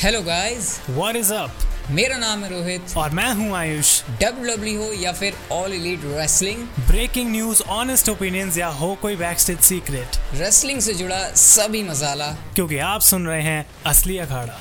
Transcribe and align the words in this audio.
Hello 0.00 0.22
guys 0.22 0.80
What 0.90 1.16
is 1.16 1.32
up? 1.32 1.50
मेरा 1.90 2.16
नाम 2.16 2.44
है 2.44 2.50
रोहित। 2.50 2.86
और 2.96 3.10
मैं 3.10 3.34
हूँ 3.34 3.56
आयुष। 3.56 4.02
डब्ल्यू 4.04 4.82
हो 4.82 4.92
या 4.92 5.12
फिर 5.12 5.36
All 5.52 5.72
Elite 5.72 6.00
Wrestling 6.04 6.68
breaking 6.86 7.30
news 7.30 7.62
honest 7.62 8.08
opinions 8.08 8.58
या 8.58 8.66
हो 8.66 8.94
कोई 8.94 9.16
बैकस्टेज 9.16 9.60
सीक्रेट 9.60 10.08
रेसलिंग 10.32 10.80
से 10.80 10.94
जुड़ा 10.94 11.30
सभी 11.34 11.82
मसाला। 11.82 12.26
क्योंकि 12.26 12.78
आप 12.78 13.00
सुन 13.00 13.26
रहे 13.26 13.42
हैं 13.42 13.66
असली 13.86 14.18
अखाड़ा। 14.18 14.60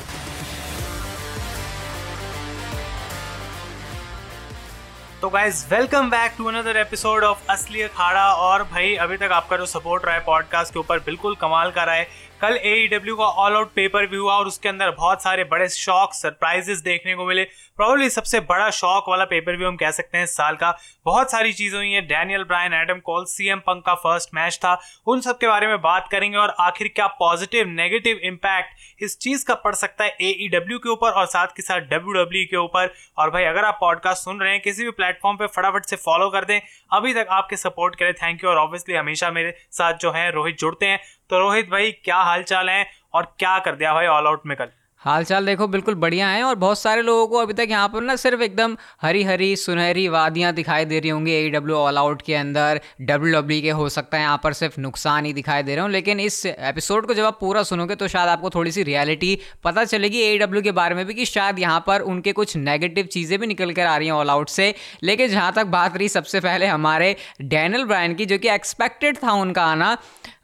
तो 5.21 5.29
guys 5.29 5.65
welcome 5.71 6.09
back 6.09 6.33
to 6.37 6.45
another 6.45 6.77
episode 6.77 7.23
of 7.23 7.37
असली 7.49 7.81
अखाड़ा। 7.81 8.33
और 8.33 8.63
भाई 8.63 8.95
अभी 8.95 9.17
तक 9.17 9.29
आपका 9.31 9.57
जो 9.57 9.65
सपोर्ट 9.65 10.05
रहा 10.05 10.15
है 10.15 10.21
पॉडकास्ट 10.21 10.73
के 10.73 10.79
ऊपर 10.79 10.99
बिल्कुल 10.99 11.35
कमाल 11.35 11.71
का 11.71 11.83
रहा 11.83 11.95
है। 11.95 12.28
कल 12.41 12.55
ए 12.55 12.87
e 12.87 13.15
का 13.17 13.25
ऑल 13.25 13.55
आउट 13.55 13.71
पेपर 13.75 14.05
भी 14.07 14.17
हुआ 14.17 14.33
और 14.33 14.47
उसके 14.47 14.69
अंदर 14.69 14.91
बहुत 14.91 15.23
सारे 15.23 15.43
बड़े 15.43 15.67
शॉक 15.69 16.13
सरप्राइजेस 16.13 16.81
देखने 16.81 17.15
को 17.15 17.25
मिले। 17.25 17.43
प्रॉब्लली 17.77 18.09
सबसे 18.09 18.39
बड़ा 18.41 18.69
शॉक 18.69 19.09
वाला 19.09 19.25
पेपर 19.25 19.55
भी 19.55 19.65
हम 19.65 19.75
कह 19.75 19.91
सकते 19.91 20.17
हैं 20.17 20.23
इस 20.23 20.35
साल 20.37 20.55
का। 20.55 20.71
बहुत 21.05 21.31
सारी 21.31 21.51
चीज़ें 21.53 21.77
हुई 21.77 21.91
हैं। 21.91 22.05
Daniel 22.07 22.43
Bryan 22.43 22.73
Adam 22.73 22.99
Cole 22.99 23.25
CM 23.25 23.59
Punk 23.59 23.85
का 23.85 23.95
फ़र्स्ट 23.95 24.29
मैच 24.35 24.57
था। 24.57 24.73
उन 25.07 25.21
सब 25.21 25.37
के 25.37 25.47
बारे 25.47 25.67
में 25.67 25.81
बात 25.81 26.07
करेंगे 26.11 26.37
और 26.37 26.55
आखिर 26.59 26.91
क्या 26.95 27.07
पॉजिटिव 27.19 27.67
नेगेटिव 27.69 28.19
इम्पैक्ट 28.23 29.03
इस 29.03 29.17
चीज़ 29.19 29.45
का 29.45 29.55
पड़ 29.57 29.73
सकता 29.75 30.03
है 30.03 30.15
ए 30.21 30.49
e 30.51 30.79
के 30.79 30.89
ऊपर 30.89 31.11
और 31.11 31.25
साथ 31.25 31.47
के 31.47 31.61
साथ 31.61 31.81
डब्ल्यू 31.91 32.25
e 32.25 32.45
के 32.45 32.57
ऊपर। 32.57 32.93
और 33.17 33.29
भाई, 33.29 33.43
अगर 33.43 33.65
आप 33.65 33.77
पॉडकास्ट 33.81 34.23
सुन 34.23 34.39
रहे 34.39 34.51
हैं, 34.51 34.61
किसी 34.61 34.83
भी 34.83 34.91
प्लेटफॉर्म 34.91 35.37
पर 35.37 35.47
फटाफट 35.49 35.85
से 35.85 35.95
फॉलो 35.97 36.29
कर 36.29 36.45
दें। 36.45 36.59
अभी 36.91 37.13
तक 37.13 37.27
आपके 37.31 37.55
सपोर्ट 37.57 37.95
के 37.95 38.05
लिए 38.05 38.13
थैंक 38.15 38.43
यू 38.43 38.49
और 38.49 38.57
ऑब्वियसली 38.57 38.95
हमेशा 38.95 39.31
मेरे 39.31 39.55
साथ 39.71 39.93
जो 39.93 40.11
है, 40.11 40.29
रोहित 40.31 40.59
जुड़ते 40.59 40.85
हैं। 40.85 40.99
तो 41.29 41.39
रोहित 41.39 41.69
भाई, 41.69 41.91
क्या 41.93 42.17
हाल 42.17 42.43
चाल 42.43 42.69
है 42.69 42.85
और 43.13 43.33
क्या 43.39 43.57
कर 43.59 43.75
दिया 43.75 43.93
भाई 43.93 44.05
ऑल 44.07 44.27
आउट 44.27 44.45
में 44.45 44.57
कल? 44.57 44.67
हाल 45.01 45.23
चाल 45.23 45.45
देखो, 45.45 45.65
बिल्कुल 45.67 45.95
बढ़िया 45.95 46.27
है 46.27 46.41
और 46.43 46.55
बहुत 46.55 46.79
सारे 46.79 47.01
लोगों 47.01 47.27
को 47.27 47.37
अभी 47.37 47.53
तक 47.53 47.67
यहाँ 47.69 47.89
पर 47.89 48.01
ना 48.01 48.15
सिर्फ़ 48.15 48.41
एकदम 48.41 48.75
हरी 49.01 49.21
हरी 49.23 49.55
सुनहरी 49.55 50.07
वादियाँ 50.07 50.51
दिखाई 50.53 50.85
दे 50.85 50.99
रही 50.99 51.09
होंगी 51.09 51.31
ए 51.31 51.49
डब्ल्यू 51.49 51.75
ऑल 51.75 51.97
आउट 51.97 52.21
के 52.21 52.35
अंदर। 52.35 52.79
डब्ल्यू 53.01 53.33
डब्ल्यू 53.33 53.61
के 53.61 53.69
हो 53.71 53.87
सकता 53.89 54.17
है 54.17 54.23
यहाँ 54.23 54.39
पर 54.43 54.53
सिर्फ़ 54.53 54.79
नुकसान 54.81 55.25
ही 55.25 55.33
दिखाई 55.33 55.63
दे 55.63 55.75
रहे 55.75 55.81
हो, 55.81 55.87
लेकिन 55.87 56.19
इस 56.19 56.45
एपिसोड 56.45 57.07
को 57.07 57.13
जब 57.13 57.25
आप 57.25 57.37
पूरा 57.39 57.63
सुनोगे 57.63 57.95
तो 57.95 58.07
शायद 58.07 58.29
आपको 58.29 58.49
थोड़ी 58.49 58.71
सी 58.71 58.83
रियलिटी 58.83 59.37
पता 59.63 59.85
चलेगी 59.85 60.21
ए 60.21 60.37
डब्ल्यू 60.37 60.61
के 60.61 60.71
बारे 60.71 60.95
में 60.95 61.05
भी 61.05 61.13
कि 61.13 61.25
शायद 61.25 61.59
यहाँ 61.59 61.83
पर 61.87 62.01
उनके 62.01 62.31
कुछ 62.33 62.55
नेगेटिव 62.57 63.05
चीज़ें 63.07 63.39
भी 63.39 63.47
निकल 63.47 63.71
कर 63.73 63.85
आ 63.85 63.95
रही 63.97 64.07
हैं 64.07 64.15
ऑल 64.15 64.29
आउट 64.29 64.49
से। 64.49 64.73
लेकिन 65.03 65.29
जहाँ 65.29 65.51
तक 65.53 65.65
बात 65.69 65.97
रही 65.97 66.09
सबसे 66.09 66.39
पहले 66.39 66.65
हमारे 66.67 67.15
डैनल 67.43 67.85
ब्रायन 67.85 68.15
की, 68.15 68.25
जो 68.25 68.37
कि 68.37 68.49
एक्सपेक्टेड 68.49 69.23
था 69.23 69.33
उनका 69.37 69.65
आना 69.67 69.97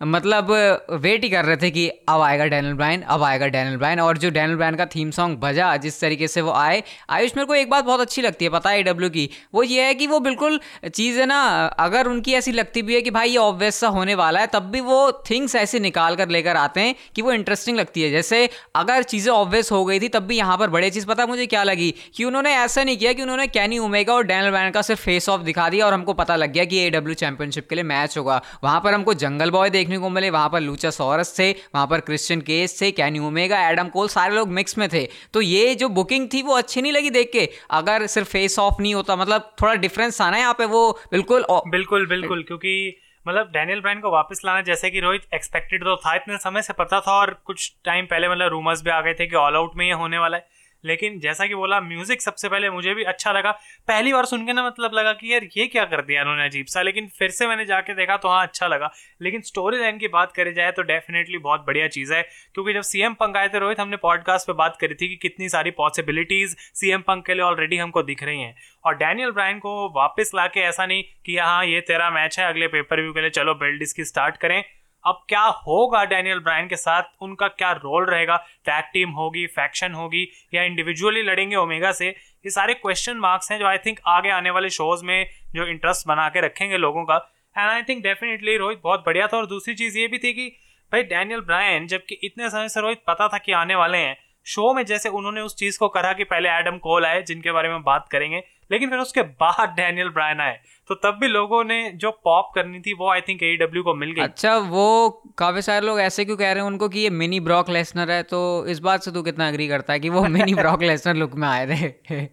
मतलब 0.06 0.52
वेट 0.92 1.24
ही 1.24 1.30
कर 1.30 1.46
रहे 1.46 1.58
थे 1.58 1.72
कि 1.72 1.88
अब 2.10 2.22
आएगा 2.22 2.46
डैनल 2.46 2.74
ब्रायन 2.74 3.02
अब 3.02 3.24
आएगा 3.24 3.48
डैनल 3.48 3.78
ब्रायन 3.78 4.00
और 4.00 4.18
जो 4.18 4.30
डैनल 4.30 4.56
ब्रायन 4.56 4.76
का 4.76 4.86
थीम 4.86 5.12
सॉन्ग 5.12 5.38
बजा, 5.38 5.78
जिस 5.78 6.00
तरीके 6.02 6.28
से 6.28 6.42
वो 6.42 6.52
आए, 6.52 6.84
आयुष, 7.10 7.32
मेरे 7.38 7.46
को 7.46 7.56
एक 7.56 7.70
बात 7.70 7.86
बहुत 7.86 8.00
अच्छी 8.00 8.22
लगती 8.22 8.46
है, 8.46 8.52
पता 8.52 8.70
है 8.70 8.84
डब्ल्यू 8.84 9.10
की, 9.10 9.30
वो 9.54 9.64
ये 9.64 9.84
है 9.84 9.94
कि 9.96 10.08
वो 10.08 10.20
बिल्कुल 10.20 10.60
चीज़ 10.94 11.20
है 11.20 11.26
ना, 11.26 11.66
अगर 11.80 12.08
उनकी 12.08 12.34
ऐसी 12.34 12.52
लगती 12.52 12.82
भी 12.82 12.96
है 12.96 13.02
कि 13.02 13.12
भाई 13.12 13.30
ये 13.30 13.38
ऑब्वियस 13.38 13.76
सा 13.76 13.88
होने 13.88 14.16
वाला 14.16 14.40
है, 14.40 14.48
तब 14.48 14.64
भी 14.64 14.82
वो 14.82 15.12
थिंग्स 15.30 15.56
ऐसे 15.56 15.80
निकाल 15.80 16.16
कर 16.16 16.30
लेकर 16.30 16.56
आते 16.56 16.82
हैं 16.82 16.96
कि 17.16 17.22
वो 17.22 17.32
इंटरेस्टिंग 17.32 17.78
लगती 17.78 18.02
है। 18.02 18.12
जैसे 18.12 18.50
अगर 18.76 19.04
चीज़ें 19.04 19.32
ऑब्वियस 19.34 19.72
हो 19.72 19.84
गई 19.86 20.00
थी, 20.00 20.08
तब 20.08 20.24
भी 20.24 20.38
यहाँ 20.38 20.58
पर 20.58 20.70
बड़ी 20.70 20.90
चीज़, 20.90 21.06
पता 21.06 21.26
मुझे 21.26 21.46
क्या 21.46 21.64
लगी? 21.64 21.94
कि 22.16 22.24
उन्होंने 22.24 22.56
ऐसा 22.56 22.84
नहीं 22.84 22.98
किया 22.98 23.14
कि 23.14 23.22
उन्होंने 23.22 23.48
कैनी 23.48 23.78
उमेगा 23.78 24.14
और 24.14 24.24
डैनल 24.24 24.50
ब्रायन 24.50 24.72
का 24.72 24.82
सिर्फ़ 24.82 25.02
फेस 25.02 25.30
ऑफ़ 25.30 25.42
दिखा 25.42 25.70
दिया 25.70 25.86
और 25.86 25.94
हमको 25.94 26.14
पता 26.14 26.36
लग 26.36 26.52
गया 26.52 26.66
कि 26.66 26.78
ए 26.78 26.90
डब्ल्यू 26.90 27.14
चैंपियनशिप 27.16 27.70
के 27.70 27.76
लिए 27.76 27.84
मैच 27.84 28.18
होगा। 28.18 28.42
वहाँ 28.64 28.82
पर 28.82 28.94
हमको 28.94 29.14
जंगल 29.16 29.52
बॉय 29.52 29.70
देखने 29.70 29.95
को 29.98 30.10
मिले, 30.10 30.30
वहाँ 30.30 30.50
पर 30.50 30.62
लूचा 30.62 30.90
सॉरस 30.92 31.34
थे, 31.40 31.52
वहाँ 31.52 31.86
पर 31.88 32.00
क्रिश्चियन 32.02 32.42
केस 32.42 32.80
थे, 32.82 32.92
कैनी 32.92 33.20
उमेगा 33.22 33.60
एडम 33.70 33.90
कोल, 33.90 34.08
सारे 34.10 34.36
लोग 34.36 34.50
मिक्स 34.52 34.78
में 34.78 34.88
थे। 34.90 35.08
तो 35.34 35.42
ये 35.42 35.74
जो 35.76 35.90
बुकिंग 35.92 36.28
थी 36.34 36.42
वो 36.42 36.54
अच्छी 36.56 36.82
नहीं 36.82 36.92
लगी 36.92 37.10
देख 37.12 37.32
के। 37.34 37.50
अगर 37.72 38.06
सिर्फ़ 38.08 38.30
फेस 38.30 38.60
ऑफ़ 38.60 38.82
नहीं 38.82 38.94
होता 38.96 39.16
मतलब 39.16 39.52
थोड़ा 39.62 39.74
डिफरेंस 39.78 40.22
आना 40.22 40.38
यहाँ 40.38 40.54
पे 40.54 40.66
वो, 40.68 40.92
बिल्कुल 41.12 41.46
बिल्कुल 41.68 42.06
बिल्कुल, 42.08 42.44
क्योंकि 42.44 43.02
मतलब 43.26 43.48
डैनियल 43.48 43.80
ब्राइन 43.82 44.00
को 44.00 44.10
वापस 44.12 44.42
लाना, 44.46 44.62
जैसे 44.62 44.90
कि 44.90 45.00
रोहित 45.00 45.22
एक्सपेक्टेड 45.34 45.84
तो 45.84 45.96
था, 45.96 46.16
इतने 46.16 46.38
समय 46.38 46.62
से 46.62 46.74
पता 46.74 47.00
था 47.00 47.12
और 47.12 47.32
कुछ 47.46 47.72
टाइम 47.86 48.06
पहले 48.06 48.30
मतलब 48.30 48.50
रूमर्स 48.50 48.84
भी 48.84 48.90
आ 48.90 49.00
गए 49.02 49.14
थे 49.14 49.28
कि 49.28 49.36
ऑल 49.36 49.56
आउट 49.56 49.76
में 49.76 49.86
ये 49.86 49.94
होने 49.94 50.18
वाला 50.18 50.38
है। 50.38 50.55
लेकिन 50.86 51.20
जैसा 51.20 51.46
कि 51.48 51.56
बोला 51.56 51.80
म्यूज़िक 51.82 52.22
सबसे 52.22 52.50
पहले 52.50 52.70
मुझे 52.70 52.94
भी 52.94 53.04
अच्छा 53.06 53.32
लगा। 53.32 53.52
पहली 53.88 54.14
बार 54.14 54.26
सुन 54.26 54.46
के 54.46 54.54
ना 54.54 54.66
मतलब 54.66 54.92
लगा 54.94 55.14
कि 55.14 55.32
यार 55.34 55.48
ये 55.58 55.68
क्या 55.68 55.86
कर 55.86 56.02
दिया 56.02 56.22
उन्होंने 56.22 56.46
अजीब 56.46 56.66
सा, 56.66 56.82
लेकिन 56.82 57.08
फिर 57.10 57.30
से 57.32 57.48
मैंने 57.48 57.66
जाके 57.66 57.94
देखा 57.96 58.18
तो 58.18 58.30
हाँ 58.30 58.42
अच्छा 58.44 58.68
लगा। 58.68 58.92
लेकिन 59.22 59.42
स्टोरी 59.44 59.78
लाइन 59.78 59.98
की 59.98 60.08
बात 60.10 60.32
करी 60.32 60.54
जाए 60.54 60.72
तो 60.72 60.82
डेफिनेटली 60.84 61.38
बहुत 61.40 61.66
बढ़िया 61.68 61.88
चीज़ 61.90 62.14
है, 62.14 62.22
क्योंकि 62.54 62.74
जब 62.74 62.82
सीएम 62.84 63.14
पंक 63.16 63.38
आए 63.38 63.50
थे 63.50 63.60
रोहित, 63.60 63.80
हमने 63.80 63.98
पॉडकास्ट 63.98 64.48
पर 64.48 64.54
बात 64.56 64.78
करी 64.82 64.94
थी 64.94 65.08
कि 65.08 65.16
कितनी 65.22 65.50
सारी 65.50 65.72
पॉसिबिलिटीज 65.74 66.56
सीएम 66.58 67.02
पंक 67.02 67.26
के 67.26 67.34
लिए 67.34 67.44
ऑलरेडी 67.44 67.78
हमको 67.78 68.04
दिख 68.04 68.24
रही 68.24 68.42
हैं। 68.42 68.56
और 68.86 68.96
डैनियल 68.96 69.32
ब्रायन 69.32 69.60
को 69.60 69.94
वापस 69.96 70.32
ला 70.36 70.50
ऐसा 70.58 70.86
नहीं 70.86 71.04
कि 71.26 71.38
हाँ 71.38 71.66
ये 71.66 71.82
तेरा 71.82 72.10
मैच 72.12 72.40
है, 72.40 72.48
अगले 72.48 72.68
पेपर 72.68 73.02
व्यू 73.02 73.14
के 73.14 73.22
लिए 73.22 73.30
चलो 73.32 73.54
बिल्ड 73.56 73.82
इसकी 73.82 74.04
स्टार्ट 74.06 74.38
करें। 74.38 74.64
अब 75.06 75.26
क्या 75.30 75.42
होगा 75.42 76.04
डैनियल 76.06 76.40
ब्रायन 76.40 76.68
के 76.68 76.76
साथ? 76.76 77.04
उनका 77.22 77.48
क्या 77.48 77.72
रोल 77.72 78.06
रहेगा? 78.06 78.38
टैग 78.66 78.84
टीम 78.94 79.10
होगी 79.10 79.46
फैक्शन 79.48 79.94
होगी, 79.94 80.28
या 80.54 80.64
इंडिविजुअली 80.64 81.22
लड़ेंगे 81.22 81.56
ओमेगा 81.56 81.92
से? 81.92 82.08
ये 82.08 82.50
सारे 82.50 82.74
क्वेश्चन 82.74 83.18
मार्क्स 83.18 83.52
हैं 83.52 83.60
जो 83.60 83.66
आई 83.66 83.78
थिंक 83.78 84.00
आगे 84.08 84.30
आने 84.30 84.50
वाले 84.50 84.70
शोज़ 84.70 85.06
में 85.06 85.30
जो 85.56 85.66
इंटरेस्ट 85.66 86.08
बना 86.08 86.28
के 86.30 86.42
रखेंगे 86.42 86.78
लोगों 86.78 87.04
का। 87.04 87.16
And 87.58 87.70
I 87.70 87.82
think 87.82 88.04
definitely 88.04 88.58
Rohit 88.58 88.82
बहुत 88.84 89.04
बढ़िया 89.06 89.28
था 89.28 89.38
और 89.38 89.48
दूसरी 89.48 89.76
चीज़ 89.76 89.98
ये 89.98 90.08
भी 90.08 90.18
थी 90.18 90.34
कि 90.34 90.48
भाई 90.92 91.04
डैनियल 91.04 91.42
ब्रायन 91.42 91.88
जबकि 91.88 92.16
इतने 92.16 92.50
समय 92.50 92.70
से 92.70 92.82
रोहित 92.82 93.02
पता 93.08 93.28
था 93.28 93.38
कि 93.38 93.52
आने 93.52 93.76
वाले 93.76 93.98
हैं 93.98 94.18
शो 94.46 94.74
में 94.74 94.86
जैसे 94.86 95.10
उन्होंने 95.10 95.42
उस 95.42 95.56
चीज़ 95.56 95.78
को 95.80 95.88
करा 95.90 96.12
कि 96.14 96.24
पहले 96.24 96.50
एडम 96.50 96.78
कोल 96.78 97.06
आए 97.06 97.22
जिनके 97.22 97.52
बारे 97.52 97.70
में 97.70 97.84
बात 97.84 98.08
करेंगे 98.12 98.44
लेकिन 98.72 98.90
फिर 98.90 99.00
उसके 99.00 99.22
बाद 99.22 99.70
डैनियल 99.70 100.10
ब्रायन 100.10 100.40
आए। 100.42 100.60
तो 100.90 100.96
तब 100.96 101.18
भी 101.22 101.28
लोगों 101.28 101.64
ने 101.64 101.90
जो 101.96 102.12
पॉप 102.26 102.52
करनी 102.56 102.80
थी 102.80 102.94
वो 102.94 103.10
आई 103.12 103.22
थिंक 103.22 103.44
एडब्ल्यू 103.44 103.84
को 103.84 103.94
मिल 103.96 104.12
गई। 104.12 104.22
अच्छा 104.22 104.56
वो 104.58 105.10
काफ़ी 105.38 105.62
सारे 105.62 105.86
लोग 105.86 106.00
ऐसे 106.00 106.26
क्यों 106.26 106.38
कह 106.38 106.52
रहे 106.52 106.64
हैं 106.64 106.68
उनको 106.68 106.90
कि 106.90 107.00
ये 107.00 107.10
मिनी 107.12 107.40
ब्रॉक 107.40 107.70
लेसनर 107.70 108.12
है 108.12 108.22
तो 108.24 108.42
इस 108.68 108.80
बात 108.80 109.04
से 109.04 109.12
तू 109.12 109.22
कितना 109.24 109.48
अग्री 109.48 109.68
करता 109.68 109.94
है 109.94 110.00
कि 110.00 110.10
वो 110.10 110.24
मिनी 110.28 110.54
ब्रॉक 110.62 110.84
लेसनर 110.84 111.16
लुक 111.16 111.36
में 111.36 111.48
आए 111.48 111.68
थे? 111.68 112.24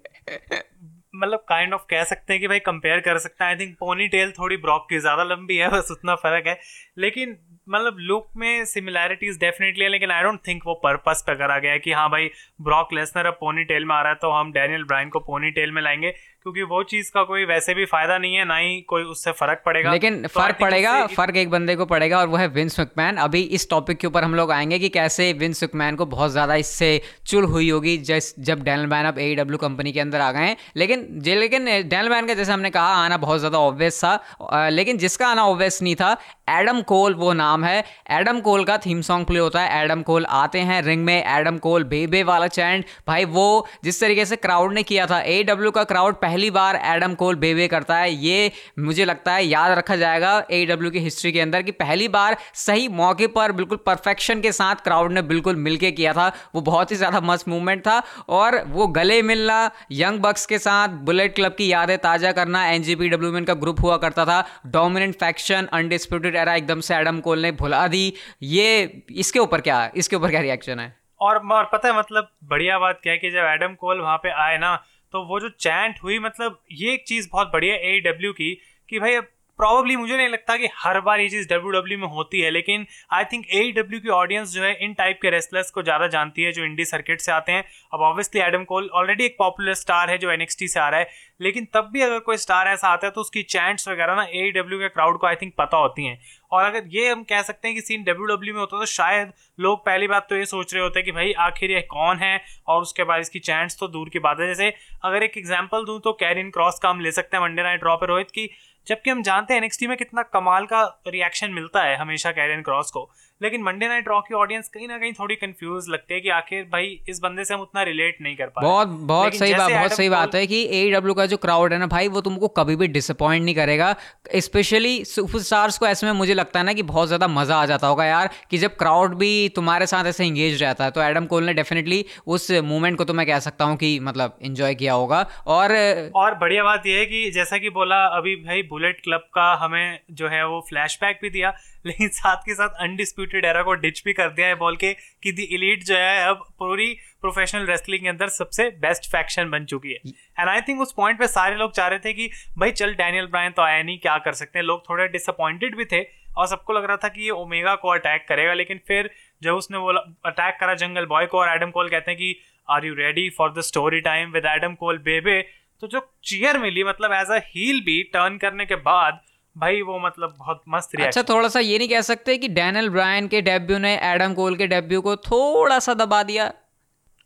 मतलब 1.15 1.45
काइंड 1.49 1.75
ऑफ़ 1.75 1.83
कह 1.91 2.05
सकते 2.05 2.33
हैं 2.33 2.41
कि 2.41 2.49
भाई 2.49 2.59
कंपेयर 2.59 3.01
कर 3.01 3.19
सकते 3.19 3.45
हैं। 3.45 3.51
आई 3.51 3.59
थिंक 3.59 3.75
पोनी 3.81 4.07
टेल 4.09 4.31
थोड़ी 4.31 4.57
ब्रॉक 4.57 4.87
की 4.91 4.99
ज़्यादा 4.99 5.25
लंबी 5.25 5.57
है 5.57 5.69
बस 5.71 5.89
उतना 5.91 6.15
फ़र्क 6.15 6.47
है। 6.47 6.59
लेकिन 6.99 7.37
मतलब 7.69 7.97
लुक 7.99 8.29
में 8.37 8.65
सिमिलैरिटीज 8.65 9.39
डेफिनेटली 9.39 9.85
है, 9.85 9.91
लेकिन 9.91 10.11
आई 10.11 10.23
डोंट 10.23 10.41
थिंक 10.47 10.63
वो 10.67 10.75
पर्पस 10.75 11.23
पे 11.27 11.35
करा 11.35 11.59
गया 11.59 11.73
है 11.73 11.79
कि 11.79 11.93
हाँ 11.93 12.09
भाई 12.11 12.31
ब्रॉक 12.63 12.93
लेसनर 12.93 13.27
अब 13.27 13.37
पोनी 13.41 13.65
टेल 13.65 13.85
में 13.85 13.95
आ 13.95 14.01
रहा 14.03 14.13
है 14.13 14.19
तो 14.23 14.31
हम 14.31 14.53
डैनियल 14.53 14.85
ब्राइन 14.85 15.09
को 15.09 15.21
पोनी 15.21 15.51
टेल 15.51 15.71
में 15.71 15.83
लाएँगे। 15.83 16.15
क्योंकि 16.43 16.63
वो 16.65 16.83
चीज़ 16.83 17.11
का 17.15 17.23
कोई 17.25 17.45
वैसे 17.45 17.75
भी 17.75 17.85
फ़ायदा 17.85 18.17
नहीं 18.19 18.35
है 18.35 18.45
ना 18.45 18.57
ही 18.57 18.81
कोई 18.89 19.03
उससे 19.05 19.33
फ़र्क 19.33 19.63
पड़ेगा। 19.67 19.91
लेकिन 19.93 20.21
तो 20.23 20.29
फ़र्क 20.31 20.57
पड़ेगा 20.61 20.95
फ़र्क 21.09 21.37
एक 21.37 21.51
बंदे 21.51 21.77
को 21.77 21.85
पड़ेगा 21.87 22.19
और 22.19 22.27
वो 22.29 22.37
है 22.37 22.47
विंस 22.49 22.79
मैकमैन 22.81 23.17
अभी 23.17 23.43
इस 23.59 23.69
टॉपिक 23.71 23.99
के 23.99 24.07
ऊपर 24.07 24.25
हम 24.25 24.35
लोग 24.35 24.53
आएँगे 24.53 24.79
कि 24.79 24.89
कैसे 24.89 25.33
विंस 25.33 25.63
मैकमैन 25.63 25.97
को 25.97 26.07
बहुत 26.07 26.31
ज़्यादा 26.31 26.55
इससे 26.55 26.91
चुल 27.27 27.45
हुई 27.45 27.69
होगी 27.71 27.97
जस 28.01 28.35
जब 28.41 28.63
डैनल 28.65 28.87
मैन 28.87 29.07
अब 29.07 29.19
ए 29.19 29.35
कंपनी 29.63 29.93
के 29.93 30.01
अंदर 30.01 30.21
आ 30.21 30.31
गए 30.33 30.47
हैं। 30.47 30.57
लेकिन 30.77 31.07
जे 31.21 31.35
लेकिन 31.35 31.65
डैनल 31.65 32.09
मैन 32.09 32.27
का 32.27 32.35
जैसे 32.35 32.53
हमने 32.53 32.71
कहा 32.71 32.95
आना 32.97 33.17
बहुत 33.19 33.39
ज़्यादा 33.39 33.59
ऑब्वियस 33.61 34.01
था। 34.05 34.69
लेकिन 34.71 34.99
जिसका 34.99 35.29
आना 35.29 35.45
ऑब्वियस 35.45 35.81
नहीं 35.83 35.95
था 35.95 36.17
एडम 36.51 36.81
कोल 36.85 37.15
वो 37.15 37.33
नाम 37.35 37.65
है। 37.65 37.85
एडम 38.11 38.41
कोल 38.41 38.65
का 38.65 38.79
थीम 38.79 39.01
सॉन्ग 39.03 39.27
प्ले 39.27 39.39
होता 39.39 39.61
है। 39.61 39.85
एडम 39.85 40.03
कोल 40.03 40.27
आते 40.33 40.61
हैं 40.61 40.83
रिंग 40.83 41.05
में। 41.05 41.15
एडम 41.15 41.59
कोल 41.61 41.85
बेबे 41.87 42.23
वाला 42.25 42.47
चैंड 42.49 42.85
भाई 43.07 43.25
वो 43.31 43.67
जिस 43.85 44.01
तरीके 44.01 44.25
से 44.27 44.37
क्राउड 44.39 44.73
ने 44.73 44.83
किया 44.83 45.07
था 45.07 45.21
ए 45.21 45.43
का 45.49 45.85
क्राउड 45.85 46.15
पहली 46.33 46.51
बार 46.51 46.77
एडम 46.87 47.15
कोल 47.15 47.35
बेवे 47.37 47.67
करता 47.69 47.97
है। 47.97 48.13
ये 48.15 48.51
मुझे 48.81 49.05
लगता 49.05 49.33
है 49.35 49.45
याद 49.45 49.73
रखा 49.79 49.97
जाएगा 49.97 50.31
ए 50.51 50.67
की 50.71 50.99
हिस्ट्री 51.01 51.33
के 51.33 51.41
अंदर 51.41 51.63
कि 51.63 51.73
पहली 51.75 52.07
बार 52.11 52.37
सही 52.57 52.87
मौके 52.91 53.27
पर 53.29 53.53
बिल्कुल 53.53 53.79
परफेक्शन 53.87 54.41
के 54.41 54.53
साथ 54.53 54.77
क्राउड 54.85 55.13
ने 55.13 55.23
बिल्कुल 55.25 55.57
मिलके 55.59 55.91
किया 55.93 56.13
था। 56.13 56.31
वो 56.55 56.61
बहुत 56.63 56.91
ही 56.91 56.97
ज़्यादा 56.97 57.21
मस्त 57.23 57.49
मूवमेंट 57.49 57.83
था 57.83 58.01
और 58.31 58.59
वो 58.69 58.87
गले 58.93 59.21
मिलना 59.25 59.59
यंग 59.93 60.21
बक्स 60.21 60.47
के 60.47 60.59
साथ 60.61 60.97
बुलेट 61.05 61.35
क्लब 61.35 61.55
की 61.55 61.71
यादें 61.73 61.97
ताज़ा 62.01 62.33
करना 62.33 62.65
एन 62.69 62.83
जी 62.83 62.97
का 62.97 63.55
ग्रुप 63.57 63.81
हुआ 63.81 63.97
करता 63.99 64.25
था। 64.25 64.41
डोमिनेंट 64.69 65.15
फैक्शन 65.17 65.69
अनडिस्प्यूटेड 65.73 66.37
एरा 66.37 66.55
एकदम 66.55 66.81
से 66.81 66.95
एडम 66.97 67.21
कोल 67.21 67.43
ने 67.43 67.53
भुला 67.55 67.87
दी। 67.89 68.13
ये 68.45 69.05
इसके 69.17 69.39
ऊपर 69.41 69.61
क्या, 69.61 69.91
इसके 69.97 70.17
ऊपर 70.17 70.31
क्या 70.31 70.41
रिएक्शन 70.41 70.79
है? 70.79 70.95
और 71.21 71.39
पता 71.67 71.89
है 71.89 71.99
मतलब 71.99 72.29
बढ़िया 72.47 72.79
बात 72.79 73.01
क्या 73.03 73.13
है 73.13 73.19
कि 73.19 73.31
जब 73.31 73.47
एडम 73.49 73.75
कोल 73.77 74.01
वहाँ 74.01 74.17
पे 74.19 74.31
आए 74.41 74.57
ना 74.59 74.75
तो 75.13 75.25
वो 75.25 75.41
जो 75.41 75.49
चैंट 75.49 75.99
हुई 76.03 76.19
मतलब 76.19 76.63
ये 76.73 76.93
एक 76.95 77.05
चीज़ 77.07 77.29
बहुत 77.33 77.51
बढ़िया 77.53 77.75
ए 77.75 77.99
डब्ल्यू 78.01 78.33
की 78.33 78.55
कि 78.89 78.99
भाई 78.99 79.17
प्रॉब्ली 79.63 79.97
मुझे 79.97 80.17
नहीं 80.17 80.29
लगता 80.29 80.57
कि 80.57 80.69
हर 80.77 81.01
बार 81.01 81.21
ये 81.21 81.29
चीज़ 81.29 81.49
डब्ल्यू 81.49 81.71
डब्ल्यू 81.73 81.99
में 81.99 82.07
होती 82.09 82.41
है, 82.41 82.51
लेकिन 82.51 82.87
आई 83.13 83.25
थिंक 83.25 83.47
ए 83.49 83.71
डब्ल्यू 83.73 84.01
की 84.01 84.09
ऑडियंस 84.11 84.53
जो 84.53 84.63
है, 84.63 84.73
इन 84.77 84.95
टाइप 84.95 85.19
के 85.23 85.31
रेसलर्स 85.31 85.71
को 85.71 85.83
ज़्यादा 85.83 86.07
जानती 86.09 86.43
है, 86.43 86.53
जो 86.53 86.65
इंडी 86.65 86.85
सर्किट 86.85 87.21
से 87.21 87.33
आते 87.33 87.53
हैं। 87.53 87.65
अब 87.95 88.01
ऑब्वियसली 88.03 88.41
एडम 88.43 88.65
कोल 88.65 88.89
ऑलरेडी 88.95 89.25
एक 89.25 89.37
पॉपुलर 89.39 89.75
स्टार 89.77 90.11
है 90.11 90.19
जो 90.19 90.31
एनएक्सटी 90.31 90.69
से 90.69 90.81
आ 90.81 90.89
रहा 90.89 91.01
है, 91.01 91.09
लेकिन 91.41 91.67
तब 91.75 91.89
भी 91.93 92.01
अगर 92.03 92.19
कोई 92.21 92.37
स्टार 92.39 92.69
ऐसा 92.69 92.89
आता 92.89 93.07
है 93.07 93.11
तो 93.13 93.21
उसकी 93.21 93.43
चैंट्स 93.45 93.89
वगैरह 93.89 94.15
ना 94.17 94.23
ए 94.25 94.51
डब्ल्यू 94.57 94.79
के 94.79 94.89
क्राउड 94.91 95.19
को 95.19 95.27
आई 95.27 95.35
थिंक 95.37 95.53
पता 95.59 95.77
होती 95.77 96.05
हैं। 96.05 96.19
और 96.53 96.65
अगर 96.65 96.89
ये 96.89 97.09
हम 97.11 97.23
कह 97.25 97.43
सकते 97.43 97.69
हैं 97.69 97.75
कि 97.75 97.81
सीन 97.83 98.03
डब्ल्यू 98.05 98.27
डब्ल्यू 98.27 98.55
में 98.55 98.61
होता 98.61 98.79
तो 98.79 98.87
शायद 98.89 99.33
लोग 99.59 99.85
पहली 99.87 100.07
बात 100.09 100.27
तो 100.31 100.37
ये 100.37 100.45
सोच 100.47 100.75
रहे 100.75 100.83
होते 100.83 100.99
हैं 100.99 101.05
कि 101.05 101.13
भाई, 101.13 101.33
आखिर 101.35 101.71
ये 101.71 101.81
कौन 101.91 102.19
है? 102.19 102.41
और 102.69 102.83
उसके 102.83 103.05
बाद 103.05 103.21
इसकी 103.21 103.39
चैंट्स 103.41 103.79
तो 103.79 103.89
दूर 103.89 104.09
की 104.09 104.19
बात 104.19 104.41
है। 104.41 104.47
जैसे 104.47 104.73
अगर 105.05 105.23
एक 105.23 105.39
एग्ज़ाम्पल 105.39 105.85
दूँ 105.85 106.01
तो 106.01 106.13
कैरिन 106.21 106.51
क्रॉस 106.51 106.79
का 106.79 106.91
हम 106.91 107.01
ले 107.01 107.13
सकते 107.13 107.37
हैं 107.37 107.45
मंडे 107.45 107.63
नाइट 107.63 107.81
ड्रॉ 107.81 107.97
पर 107.97 108.09
रोहित 108.09 108.31
की। 108.31 108.51
जबकि 108.87 109.11
हम 109.11 109.23
जानते 109.23 109.55
हैं 109.55 109.61
एनएक्सटी 109.61 109.87
में 109.87 109.97
कितना 109.97 110.23
कमाल 110.23 110.67
का 110.67 111.03
रिएक्शन 111.07 111.51
मिलता 111.51 111.83
है 111.83 111.97
हमेशा 111.97 112.31
कैरियन 112.31 112.63
क्रॉस 112.63 112.91
को। 112.91 113.11
लेकिन 113.41 113.63
मंडे 113.63 113.89
नाइट 113.89 114.09
रॉ 114.09 114.21
की 114.21 114.35
ऑडियंस 114.35 114.69
कहीं 114.69 114.89
ना 114.89 114.99
कहीं 114.99 115.13
थोड़ी 115.13 115.35
कंफ्यूज 115.37 115.89
लगती 115.89 116.15
है 116.15 116.21
कि 116.21 116.29
आखिर 116.31 116.65
भाई 116.73 116.87
इस 117.09 117.21
बंदे 117.23 117.45
से 117.45 117.55
हम 117.55 117.61
उतना 117.61 117.83
रिलेट 117.83 118.19
नहीं 118.23 118.37
कर 118.37 118.47
पाए। 118.49 118.65
बहुत 118.65 118.89
बहुत 119.07 119.35
सही 119.35 119.55
बात 119.55 119.71
बहुत 119.73 119.93
सही 119.93 120.09
बात 120.09 120.35
है 120.35 120.47
कि 120.47 120.63
ए 120.73 120.91
डब्ल्यू 120.91 121.15
का 121.15 121.27
जो 121.27 121.37
क्राउड 121.39 121.73
है 121.73 121.79
ना 121.79 121.87
भाई 121.89 122.09
वो 122.09 122.21
तुमको 122.21 122.49
कभी 122.51 122.77
भी 122.77 122.89
डिसअपॉइंट 122.89 123.45
नहीं 123.45 123.55
करेगा। 123.55 123.95
स्पेशली 124.39 125.05
सुपरस्टार्स 125.07 125.79
को 125.79 125.87
ऐसे 125.87 126.07
में 126.07 126.13
मुझे 126.15 126.35
लगता 126.35 126.61
है 126.61 126.67
ना 126.67 126.73
कि 126.73 126.83
बहुत 126.85 127.09
ज़्यादा 127.09 127.29
मज़ा 127.31 127.57
आ 127.57 127.67
जाता 127.67 127.87
होगा 127.87 128.05
यार 128.05 128.31
कि 128.51 128.59
जब 128.59 128.77
क्राउड 128.77 129.17
भी 129.19 129.49
तुम्हारे 129.57 129.87
साथ 129.87 130.05
ऐसे 130.07 130.27
इंगेज 130.27 130.63
रहता 130.63 130.85
है 130.85 130.91
तो 130.91 131.03
एडम 131.03 131.27
कोल 131.27 131.45
ने 131.45 131.55
डेफिनेटली 131.55 132.05
उस 132.29 132.51
मूवमेंट 132.65 132.99
को 132.99 133.05
तो 133.05 133.15
मैं 133.15 133.27
कह 133.27 133.39
सकता 133.41 133.65
हूँ 133.65 133.77
कि 133.77 133.99
मतलब 134.03 134.39
इंजॉय 134.43 134.75
किया 134.75 134.95
होगा। 134.95 135.27
और 135.49 135.77
और 136.17 136.35
बढ़िया 136.37 136.65
बात 136.65 136.87
यह 136.87 136.99
है 136.99 137.07
कि 137.07 137.31
जैसा 137.31 137.59
कि 137.59 137.71
बोला 137.73 138.05
अभी 138.17 138.37
भाई 138.39 138.63
बुलेट 138.71 139.01
क्लब 139.01 139.29
का 139.35 139.53
हमें 139.57 139.99
जो 140.13 140.29
है 140.29 140.47
वो 140.49 140.61
फ्लैशबैक 140.69 141.19
भी 141.23 141.31
दिया 141.31 141.55
लेकिन 141.87 142.09
साथ 142.13 142.37
के 142.47 142.55
साथ 142.55 142.83
अनडिस्प्यूटेड 142.83 143.31
एरा 143.39 143.63
को 143.63 143.75
डिच 143.75 144.03
भी 144.05 144.13
कर 144.13 144.29
दिया 144.29 144.47
है 144.47 144.55
बोल 144.55 144.77
के, 144.77 144.93
कि 144.93 145.33
दी 145.33 145.43
इलीट 145.43 145.85
जो 145.85 145.97
है 145.97 146.29
अब 146.29 146.45
पूरी 146.59 146.87
प्रोफेशनल 147.21 147.67
रेसलिंग 147.67 148.03
के 148.03 148.09
अंदर 148.09 148.29
सबसे 148.29 148.69
बेस्ट 148.81 149.11
फैक्शन 149.13 149.51
बन 149.51 149.65
चुकी 149.65 149.89
है। 149.89 150.13
एंड 150.39 150.49
आई 150.49 150.61
थिंक 150.61 150.81
उस 150.81 150.93
पॉइंट 150.93 151.19
पे 151.19 151.27
सारे 151.29 151.57
लोग 151.57 151.73
चाह 151.73 151.89
रहे 151.89 151.99
थे 151.99 152.13
कि, 152.13 152.31
भाई, 152.59 152.71
चल 152.73 152.95
डैनियल 152.95 153.27
ब्रायन 153.27 153.53
तो 153.53 153.63
आया 153.63 153.83
नहीं, 153.83 153.99
क्या 153.99 154.17
कर 154.19 154.33
सकते 154.33 154.59
हैं? 154.59 154.67
लोग 154.67 154.89
थोड़े 154.89 155.09
डिसअपॉइंटेड 155.09 155.77
भी 155.77 155.85
थे 155.85 156.03
और 156.37 156.47
सबको 156.47 156.73
लग 156.73 156.85
रहा 156.85 156.97
था 156.97 157.09
कि 157.09 157.23
ये 157.23 157.31
ओमेगा 157.31 157.75
को 157.75 157.89
अटैक 157.89 158.27
करेगा, 158.29 158.53
लेकिन 158.53 158.81
फिर 158.89 159.11
जब 159.43 159.55
उसने 159.55 159.79
वो 159.79 159.93
अटैक 160.27 160.57
करा 160.61 160.75
जंगल 160.75 161.07
बॉय 161.07 161.27
को 161.27 161.39
और 161.39 161.49
एडम 161.49 161.71
कोल 161.71 161.89
कहते 161.89 162.11
हैं 162.11 162.19
कि 162.19 162.37
are 162.69 162.85
you 162.85 162.95
ready 162.95 163.29
for 163.31 163.53
the 163.53 163.61
story 163.61 164.01
time 164.01 164.31
with 164.33 164.47
Adam 164.47 164.75
Cole 164.75 164.99
bay bay 164.99 165.41
तो 165.83 165.87
जो 165.87 166.01
चीयर 166.25 166.59
मिली 166.59 166.85
मतलब 166.85 167.13
एज 167.13 167.31
अ 167.31 167.39
हील 167.47 167.81
भी 167.81 168.03
टर्न 168.03 168.37
करने 168.37 168.67
के 168.67 168.75
बाद 168.75 169.21
भाई 169.57 169.83
वो 169.83 169.99
मतलब 169.99 170.35
बहुत 170.39 170.63
मस्त 170.69 170.95
अच्छा 170.97 171.23
थोड़ा 171.23 171.49
सा 171.49 171.61
ये 171.61 171.79
नहीं 171.79 171.89
कह 171.89 172.01
सकते 172.01 172.37
कि 172.39 172.49
डैनियल 172.51 172.89
ब्रायन 172.89 173.29
के 173.29 173.41
डेब्यू 173.43 173.79
ने 173.79 173.95
एडम 174.03 174.35
कोल 174.35 174.57
के 174.57 174.67
डेब्यू 174.67 175.01
को 175.01 175.17
थोड़ा 175.17 175.79
सा 175.79 175.95
दबा 175.95 176.23
दिया। 176.23 176.53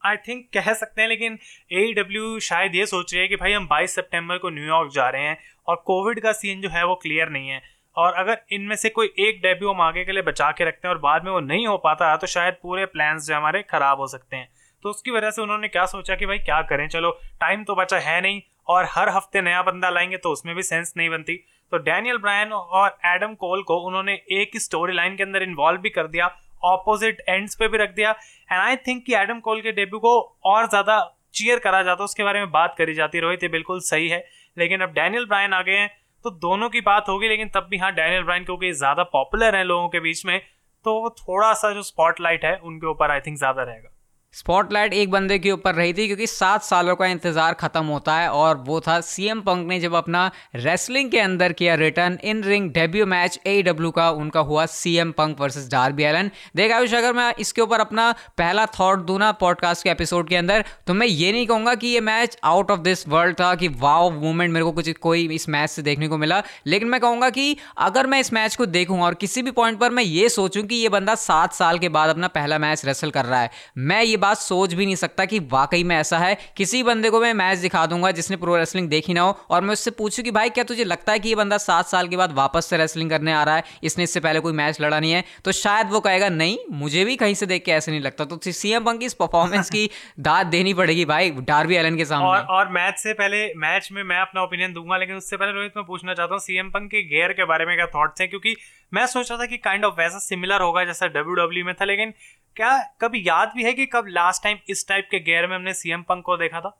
आई 0.02 0.16
थिंक 0.16 0.44
कह 0.54 0.72
सकते 0.72 1.02
हैं 1.02 1.08
लेकिन 1.08 1.38
ए 1.72 1.92
डब्ल्यू 1.92 2.36
e 2.38 2.42
शायद 2.42 2.74
ये 2.74 2.86
सोच 2.86 3.14
रही 3.14 3.22
है 3.22 3.28
कि 3.28 3.36
भाई 3.36 3.52
हम 3.52 3.68
22 3.68 3.94
सितंबर 3.94 4.38
को 4.38 4.50
न्यूयॉर्क 4.50 4.92
जा 4.92 5.08
रहे 5.08 5.22
हैं 5.22 5.38
और 5.68 5.76
कोविड 5.86 6.20
का 6.20 6.32
सीन 6.32 6.60
जो 6.60 6.68
है 6.68 6.84
वो 6.86 6.94
क्लियर 6.94 7.28
नहीं 7.28 7.48
है। 7.48 7.62
और 7.96 8.12
अगर 8.14 8.40
इनमें 8.52 8.76
से 8.76 8.88
कोई 8.88 9.06
एक 9.18 9.40
डेब्यू 9.42 9.70
हम 9.70 9.80
आगे 9.80 10.04
के 10.04 10.12
लिए 10.12 10.22
बचा 10.22 10.50
के 10.50 10.64
रखते 10.64 10.88
हैं 10.88 10.94
और 10.94 11.00
बाद 11.00 11.24
में 11.24 11.30
वो 11.32 11.40
नहीं 11.40 11.66
हो 11.66 11.76
पाता 11.78 12.16
तो 12.16 12.26
शायद 12.26 12.54
पूरे 12.62 12.86
प्लान्स 12.86 13.26
जो 13.26 13.34
हमारे 13.34 13.62
खराब 13.62 14.00
हो 14.00 14.06
सकते 14.06 14.36
हैं। 14.36 14.48
तो 14.84 14.90
उसकी 14.90 15.10
वजह 15.10 15.30
से 15.30 15.42
उन्होंने 15.42 15.68
क्या 15.68 15.86
सोचा 15.86 16.14
कि 16.14 16.26
भाई 16.26 16.38
क्या 16.40 16.60
करें? 16.62 16.86
चलो 16.88 17.10
टाइम 17.40 17.64
तो 17.64 17.74
बचा 17.74 17.98
है 18.00 18.20
नहीं 18.20 18.40
और 18.68 18.88
हर 18.90 19.08
हफ़्ते 19.08 19.42
नया 19.42 19.62
बंदा 19.62 19.90
लाएँगे 19.90 20.16
तो 20.16 20.30
उसमें 20.30 20.54
भी 20.56 20.62
सेंस 20.62 20.92
नहीं 20.96 21.08
बनती। 21.10 21.44
तो 21.72 21.78
डैनियल 21.80 22.18
ब्रायन 22.18 22.52
और 22.52 22.96
एडम 23.06 23.34
कोल 23.34 23.62
को 23.62 23.76
उन्होंने 23.86 24.14
एक 24.32 24.50
ही 24.54 24.60
स्टोरी 24.60 24.94
लाइन 24.94 25.16
के 25.16 25.22
अंदर 25.22 25.42
इन्वॉल्व 25.42 25.80
भी 25.80 25.90
कर 25.90 26.06
दिया 26.08 26.26
ऑपोजिट 26.64 27.20
एंड्स 27.28 27.54
पे 27.54 27.68
भी 27.68 27.78
रख 27.78 27.94
दिया 27.94 28.10
एंड 28.10 28.60
आई 28.60 28.76
थिंक 28.86 29.04
कि 29.06 29.14
एडम 29.14 29.40
कोल 29.40 29.60
के 29.60 29.72
डेब्यू 29.72 29.98
को 29.98 30.18
और 30.46 30.66
ज़्यादा 30.68 30.98
चीयर 31.34 31.58
करा 31.58 31.82
जाता, 31.82 32.04
उसके 32.04 32.24
बारे 32.24 32.38
में 32.40 32.50
बात 32.50 32.74
करी 32.78 32.94
जाती, 32.94 33.20
रोहित 33.20 33.42
ये 33.42 33.48
बिल्कुल 33.48 33.80
सही 33.82 34.08
है, 34.08 34.24
लेकिन 34.56 34.80
अब 34.80 34.92
डैनियल 34.92 35.26
ब्रायन 35.26 35.52
आ 35.52 35.60
गए 35.62 35.76
हैं 35.76 35.90
तो 36.24 36.30
दोनों 36.32 36.68
की 36.68 36.80
बात 36.82 37.08
होगी, 37.08 37.28
लेकिन 37.28 37.48
तब 37.54 37.66
भी 37.70 37.78
हाँ 37.78 37.92
डैनियल 37.94 38.22
ब्रायन 38.22 38.44
क्योंकि 38.44 38.72
ज़्यादा 38.74 39.02
पॉपुलर 39.12 39.56
है 39.56 39.64
लोगों 39.64 39.88
के 39.88 40.00
बीच 40.00 40.24
में 40.26 40.40
तो 40.84 40.92
वो 40.94 41.10
थोड़ा 41.18 41.52
सा 41.54 41.72
जो 41.72 41.82
स्पॉटलाइट 41.82 42.44
है, 42.44 42.56
उनके 42.56 42.86
ऊपर 42.86 43.10
आई 43.10 43.20
थिंक 43.20 43.38
ज़्यादा 43.38 43.62
रहेगा। 43.62 43.90
स्पॉटलाइट 44.36 44.92
एक 44.94 45.10
बंदे 45.10 45.38
के 45.38 45.50
ऊपर 45.50 45.74
रही 45.74 45.92
थी, 45.92 46.06
क्योंकि 46.06 46.26
सात 46.26 46.62
सालों 46.62 46.94
का 46.96 47.06
इंतज़ार 47.06 47.54
खत्म 47.54 47.84
होता 47.86 48.14
है, 48.14 48.28
और 48.30 48.56
वो 48.56 48.80
था 48.80 49.00
सीएम 49.02 49.40
पंक 49.40 49.66
ने 49.68 49.78
जब 49.80 49.94
अपना 49.94 50.30
रेसलिंग 50.56 51.10
के 51.10 51.20
अंदर 51.20 51.52
किया 51.52 51.74
return 51.74 52.18
in 52.24 52.42
ring 52.44 52.70
debut 52.72 53.06
match 53.06 53.38
A 53.46 53.62
का, 53.66 54.10
उनका 54.10 54.40
हुआ 54.40 54.66
CM 54.68 55.12
Punk 55.12 55.40
versus 55.40 55.68
Darby 55.70 56.02
Allin 56.02 56.30
देख 56.56 56.72
आयुष, 56.72 56.94
अगर 56.94 57.12
मैं 57.12 57.32
इसके 57.36 57.62
ऊपर 57.62 57.80
अपना 57.80 58.10
पहला 58.38 58.66
थॉट 58.78 59.06
दूँ 59.06 59.18
ना 59.18 59.30
पॉडकास्ट 59.40 59.84
के 59.84 59.90
एपिसोड 59.90 60.28
के 60.28 60.36
अंदर 60.36 60.64
तो 60.86 60.94
मैं 60.94 61.06
ये 61.06 61.32
नहीं 61.32 61.46
कहूँगा 61.46 61.74
कि 61.74 61.86
ये 61.86 62.00
match 62.02 62.36
out 62.44 62.70
of 62.70 62.80
this 62.80 63.06
world 63.08 63.40
था, 63.40 63.54
कि 63.54 63.68
वाओ 63.70 64.10
मूवमेंट 64.10 64.52
मेरे 64.52 64.64
को 64.64 64.72
कुछ 64.72 64.90
कोई 64.98 65.26
इस 65.34 65.48
मैच 65.48 65.70
से 65.70 65.82
देखने 65.82 66.08
को 66.08 66.18
मिला। 66.18 66.42
लेकिन 66.66 66.88
मैं 66.88 67.00
कहूँगा 67.00 67.30
कि 67.30 67.56
अगर 67.78 68.06
मैं 68.06 68.20
इस 68.20 68.32
मैच 68.32 68.56
को 68.56 68.66
देखूँ, 68.68 69.00
और 69.00 69.14
किसी 69.16 69.42
भी 69.42 69.50
पॉइंट 69.52 69.78
पर 69.80 69.90
मैं 69.90 70.04
ये 70.04 70.28
सोचूँ 70.28 70.62
कि 70.64 70.74
ये 70.74 70.88
बंदा 70.90 71.14
सात 71.16 71.54
साल 71.54 71.78
के 71.78 71.88
बाद 71.90 72.10
अपना 72.10 72.28
पहला 72.30 72.58
मैच 72.58 72.84
रेसल 72.84 73.10
कर 73.10 73.24
रहा 73.24 73.40
है, 73.40 73.50
मैं 73.78 74.02
ये 74.02 74.16
बात 74.26 74.38
सोच 74.38 74.74
भी 74.74 74.86
नहीं 74.86 74.96
सकता 74.96 75.24
कि 75.24 75.38
वाकई 75.50 75.82
में 75.84 75.96
ऐसा 75.96 76.18
है। 76.18 76.36
किसी 76.56 76.82
बंदे 76.82 77.10
को 77.10 77.20
मैं 77.20 77.32
मैच 77.34 77.58
दिखा 77.58 77.84
दूँगा 77.86 78.10
जिसने 78.12 78.36
प्रो 78.36 78.56
रेसलिंग 78.56 78.88
देखी 78.88 79.14
ना 79.14 79.20
हो 79.20 79.38
और 79.50 79.62
मैं 79.62 79.72
उससे 79.72 79.90
पूछूँ 79.92 80.24
कि 80.24 80.30
भाई 80.30 80.50
क्या 80.50 80.64
तुझे 80.64 80.84
लगता 80.84 81.12
है 81.12 81.18
कि 81.18 81.28
ये 81.28 81.34
बंदा 81.34 81.58
सात 81.58 81.86
साल 81.86 82.08
के 82.08 82.16
बाद 82.16 82.32
वापस 82.34 82.66
से 82.66 82.76
रेसलिंग 82.76 83.10
करने 83.10 83.32
आ 83.32 83.42
रहा 83.42 83.56
है? 83.56 83.64
इसने 83.82 84.04
इससे 84.04 84.20
पहले 84.20 84.40
कोई 84.40 84.52
मैच 84.52 84.80
लड़ा 84.80 85.00
नहीं 85.00 85.12
है। 85.12 85.24
तो 85.44 85.52
शायद 85.52 85.90
वो 85.90 86.00
कहेगा 86.00 86.28
नहीं 86.28 86.58
मुझे 86.72 87.04
भी 87.04 87.16
कहीं 87.16 87.34
से 87.34 87.46
देख 87.46 87.64
के 87.64 87.72
ऐसे 87.72 87.90
नहीं 87.90 88.00
लगता। 88.00 88.24
तो 88.24 88.40
सीएम 88.46 88.84
पंक 88.84 89.00
की 89.00 89.06
इस 89.06 89.14
परफॉर्मेंस 89.14 89.70
की 89.70 89.88
दाद 90.20 90.46
देनी 90.46 90.74
पड़ेगी 90.74 91.04
भाई 91.04 91.30
डार्बी 91.42 91.76
एलन 91.76 91.96
के 91.96 92.04
सामने। 92.04 92.26
और, 92.26 92.40
और 92.40 92.68
मैच 92.68 92.98
से 92.98 93.12
पहले 93.12 93.44
मैच 93.56 93.88
में 93.92 94.02
मैं 94.02 94.20
अपना 94.20 94.42
ओपिनियन 94.42 94.72
दूँगा 94.72 94.96
लेकिन 94.96 95.16
उससे 95.16 95.36
पहले 95.36 95.52
रोहित 95.52 95.72
मैं 95.76 95.84
पूछना 95.86 96.14
चाहता 96.14 96.34
हूँ 96.34 96.40
सीएम 96.40 96.70
पंक 96.70 96.90
के 96.90 97.02
गेयर 97.08 97.32
के 97.32 97.44
बारे 97.44 97.66
में 97.66 97.76
क्या 97.76 97.86
थॉट्स 97.94 98.20
हैं? 98.20 98.28
क्योंकि 98.30 98.56
मैं 98.92 99.06
सोच 99.06 99.30
रहा 99.30 99.40
था 99.40 99.46
कि 99.46 99.56
काइंड 99.58 99.84
ऑफ़ 99.84 99.94
वैसा 99.94 100.18
सिमिलर 100.18 100.62
होगा 100.62 100.84
जैसा 100.84 101.06
डब्ल्यू 101.08 101.34
डब्ल्यू 101.34 101.62
e 101.62 101.66
में 101.66 101.74
था, 101.74 101.84
लेकिन 101.84 102.12
क्या 102.56 102.78
कभी 103.00 103.22
याद 103.28 103.52
भी 103.56 103.64
है 103.64 103.72
कि 103.72 103.86
कब 103.86 104.06
लास्ट 104.08 104.42
टाइम 104.42 104.58
इस 104.68 104.86
टाइप 104.88 105.08
के 105.10 105.20
गेयर 105.20 105.46
में 105.46 105.56
हमने 105.56 105.74
सीएम 105.74 106.02
पंक 106.02 106.24
को 106.24 106.36
देखा 106.36 106.60
था? 106.60 106.76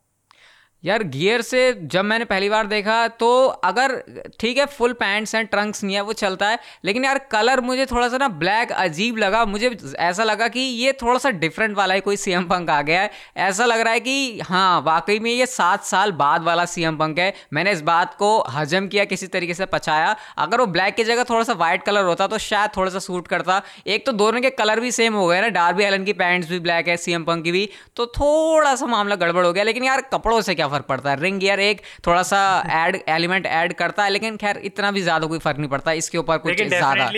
यार 0.83 1.03
गियर 1.05 1.41
से 1.41 1.61
जब 1.83 2.05
मैंने 2.05 2.25
पहली 2.25 2.49
बार 2.49 2.67
देखा 2.67 3.07
तो 3.19 3.45
अगर 3.65 3.91
ठीक 4.39 4.57
है 4.57 4.65
फुल 4.67 4.93
पैंट्स 4.93 5.33
एंड 5.35 5.47
ट्रंक्स 5.49 5.83
नहीं 5.83 5.95
है, 5.95 6.01
वो 6.01 6.13
चलता 6.13 6.49
है, 6.49 6.59
लेकिन 6.85 7.05
यार 7.05 7.17
कलर 7.31 7.61
मुझे 7.61 7.85
थोड़ा 7.85 8.07
सा 8.09 8.17
ना 8.17 8.27
ब्लैक 8.37 8.71
अजीब 8.73 9.17
लगा। 9.17 9.43
मुझे 9.45 9.69
ऐसा 9.99 10.23
लगा 10.23 10.47
कि 10.47 10.59
ये 10.59 10.91
थोड़ा 10.93 11.17
सा 11.19 11.29
डिफरेंट 11.31 11.75
वाला 11.77 11.93
है 11.93 12.01
कोई 12.01 12.17
सीएम 12.17 12.43
पंक 12.45 12.69
आ 12.69 12.81
गया 12.81 13.01
है। 13.01 13.11
ऐसा 13.39 13.65
लग 13.65 13.79
रहा 13.79 13.93
है 13.93 13.99
कि 13.99 14.39
हाँ 14.39 14.81
वाकई 14.81 15.17
में 15.19 15.31
ये 15.31 15.45
सात 15.45 15.83
साल 15.85 16.11
बाद 16.13 16.43
वाला 16.43 16.65
सीएम 16.67 16.97
पंक 16.97 17.19
है। 17.19 17.33
मैंने 17.53 17.71
इस 17.71 17.81
बात 17.83 18.13
को 18.15 18.29
हजम 18.49 18.87
किया, 18.87 19.05
किसी 19.05 19.27
तरीके 19.27 19.53
से 19.53 19.65
पचाया 19.67 20.15
अगर 20.37 20.59
वो 20.59 20.65
ब्लैक 20.67 20.95
की 20.95 21.03
जगह 21.03 21.23
थोड़ा 21.23 21.43
सा 21.43 21.53
वाइट 21.55 21.83
कलर 21.83 22.03
होता 22.03 22.27
तो 22.27 22.37
शायद 22.39 22.71
थोड़ा 22.77 22.91
सा 22.91 22.99
सूट 22.99 23.27
करता। 23.27 23.61
एक 23.87 24.05
तो 24.05 24.11
दोनों 24.13 24.41
के 24.41 24.49
कलर 24.53 24.79
भी 24.79 24.91
सेम 24.91 25.13
हो 25.13 25.27
गए 25.27 25.41
ना 25.41 25.47
डार्बी 25.57 25.83
एलन 25.83 26.03
की 26.03 26.13
पैंट्स 26.15 26.49
भी 26.49 26.59
ब्लैक 26.59 26.87
है 26.87 26.97
सीएम 26.97 27.23
पंक 27.23 27.43
की 27.43 27.51
भी। 27.51 27.69
तो 27.95 28.05
थोड़ा 28.13 28.75
सा 28.75 28.85
मामला 28.87 29.15
गड़बड़ 29.17 29.45
हो 29.45 29.53
गया, 29.53 29.63
लेकिन 29.63 29.83
यार, 29.83 30.01
कपड़ों 30.13 30.41
से 30.41 30.55
क्या 30.55 30.66
फ़र्क 30.69 30.85
पड़ता 30.85 31.09
है। 31.09 31.21
रिंग 31.21 31.39
गियर 31.39 31.59
एक 31.61 31.81
थोड़ा 32.07 32.23
सा 32.25 32.39
एड 32.77 33.01
एलिमेंट 33.09 33.45
ऐड 33.45 33.73
करता 33.75 34.03
है 34.03 34.09
लेकिन 34.09 34.37
खैर 34.37 34.57
इतना 34.65 34.91
भी 34.91 35.01
ज़्यादा 35.01 35.27
कोई 35.27 35.39
फ़र्क 35.39 35.57
नहीं 35.57 35.69
पड़ता। 35.69 35.91
इसके 35.93 36.17
ऊपर 36.17 36.37
कुछ 36.39 36.61
ज़्यादा। 36.63 37.11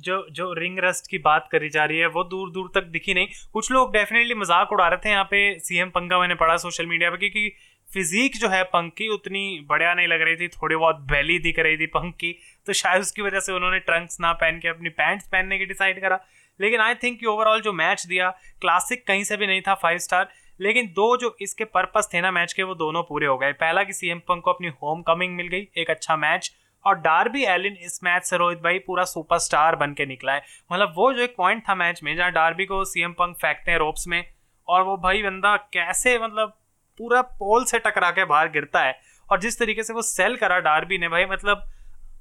जो 0.00 0.16
जो 0.32 0.52
रिंग 0.54 0.78
रस्ट 0.84 1.06
की 1.10 1.18
बात 1.20 1.48
करी 1.52 1.68
जा 1.70 1.84
रही 1.84 1.98
है 1.98 2.06
वो 2.08 2.24
दूर 2.26 2.50
दूर 2.52 2.70
तक 2.74 2.84
दिखी 2.90 3.14
नहीं। 3.14 3.26
कुछ 3.52 3.70
लोग 3.72 3.92
डेफिनेटली 3.92 4.34
मज़ाक 4.36 4.72
उड़ा 4.72 4.88
रहे 4.88 4.98
थे 5.04 5.10
यहाँ 5.10 5.24
पे 5.24 5.38
सीएम 5.60 5.90
पंका 5.90 6.18
मैंने 6.20 6.34
पढ़ा 6.36 6.56
सोशल 6.58 6.86
मीडिया 6.86 7.10
पे 7.10 7.16
क्योंकि 7.18 7.52
फिजिक 7.88 8.36
जो 8.36 8.48
है 8.48 8.62
पंक 8.66 8.92
की 8.94 9.08
उतनी 9.08 9.44
बढ़िया 9.68 9.94
नहीं 9.94 10.06
लग 10.08 10.22
रही 10.22 10.36
थी 10.36 10.48
थोड़ी 10.50 10.76
बहुत 10.76 11.00
बैली 11.10 11.38
दिख 11.40 11.58
रही 11.58 11.76
थी 11.76 11.86
पंक 11.88 12.14
की 12.14 12.34
तो 12.66 12.72
शायद 12.74 13.02
उसकी 13.02 13.22
वजह 13.22 13.40
से 13.40 13.52
उन्होंने 13.52 13.78
ट्रंक्स 13.80 14.20
ना 14.20 14.32
पहन 14.34 14.58
के 14.58 14.68
अपनी 14.68 14.88
पैंट्स 14.92 15.26
पहनने 15.26 15.58
की 15.58 15.66
डिसाइड 15.66 16.00
करा। 16.00 16.18
लेकिन 16.60 16.80
आई 16.80 16.94
थिंक 16.94 17.18
कि 17.20 17.26
ओवरऑल 17.26 17.60
जो 17.60 17.72
मैच 17.74 18.06
दिया 18.06 18.30
क्लासिक 18.60 19.06
कहीं 19.06 19.24
से 19.24 19.36
भी 19.36 19.46
नहीं 19.46 19.60
था 19.60 19.74
फाइव 19.76 19.98
स्टार 19.98 20.28
लेकिन 20.60 20.86
दो 20.86 21.16
जो 21.16 21.34
इसके 21.40 21.64
पर्पस 21.66 22.08
थे 22.14 22.20
ना 22.20 22.30
मैच 22.30 22.52
के, 22.52 22.62
वो 22.62 22.74
दोनों 22.74 23.02
पूरे 23.02 23.26
हो 23.26 23.36
गए। 23.38 23.52
पहला 23.54 23.82
कि 23.84 23.92
सीएम 23.92 24.18
पंक 24.20 24.44
को 24.44 24.52
अपनी 24.52 24.68
होम 24.82 25.02
कमिंग 25.02 25.36
मिल 25.36 25.48
गई, 25.48 25.68
एक 25.76 25.90
अच्छा 25.90 26.16
मैच 26.16 26.50
और 26.84 26.94
डार्बी 26.96 27.44
एलिन 27.44 27.76
इस 27.76 28.00
मैच 28.04 28.24
से 28.24 28.36
रोहित 28.36 28.58
भाई 28.58 28.78
पूरा 28.78 29.04
सुपरस्टार 29.04 29.76
बन 29.76 29.92
के 29.92 30.06
निकला 30.06 30.32
है। 30.32 30.42
मतलब 30.72 30.92
वो 30.96 31.12
जो 31.12 31.22
एक 31.22 31.34
पॉइंट 31.36 31.62
था 31.68 31.74
मैच 31.74 32.02
में, 32.02 32.14
जहाँ 32.16 32.32
डार्बी 32.32 32.64
को 32.64 32.84
सीएम 32.84 33.12
पंक 33.12 33.36
फेंकते 33.36 33.70
हैं 33.70 33.78
रोप्स 33.78 34.06
में, 34.08 34.24
और 34.68 34.82
वो 34.82 34.96
भाई 34.96 35.22
बंदा 35.22 35.56
कैसे 35.72 36.18
मतलब 36.18 36.58
पूरा 37.00 37.22
पोल 37.22 37.64
से 37.64 37.78
टकरा 37.78 38.10
के 38.10 38.24
बाहर 38.24 38.48
गिरता 38.48 38.80
है, 38.80 38.98
और 39.28 39.40
जिस 39.40 39.58
तरीके 39.58 39.82
से 39.82 39.92
वो 39.92 40.02
सेल 40.02 40.36
करा 40.36 40.58
डार्बी 40.60 40.98
ने, 40.98 41.08
भाई 41.08 41.24
मतलब 41.26 41.64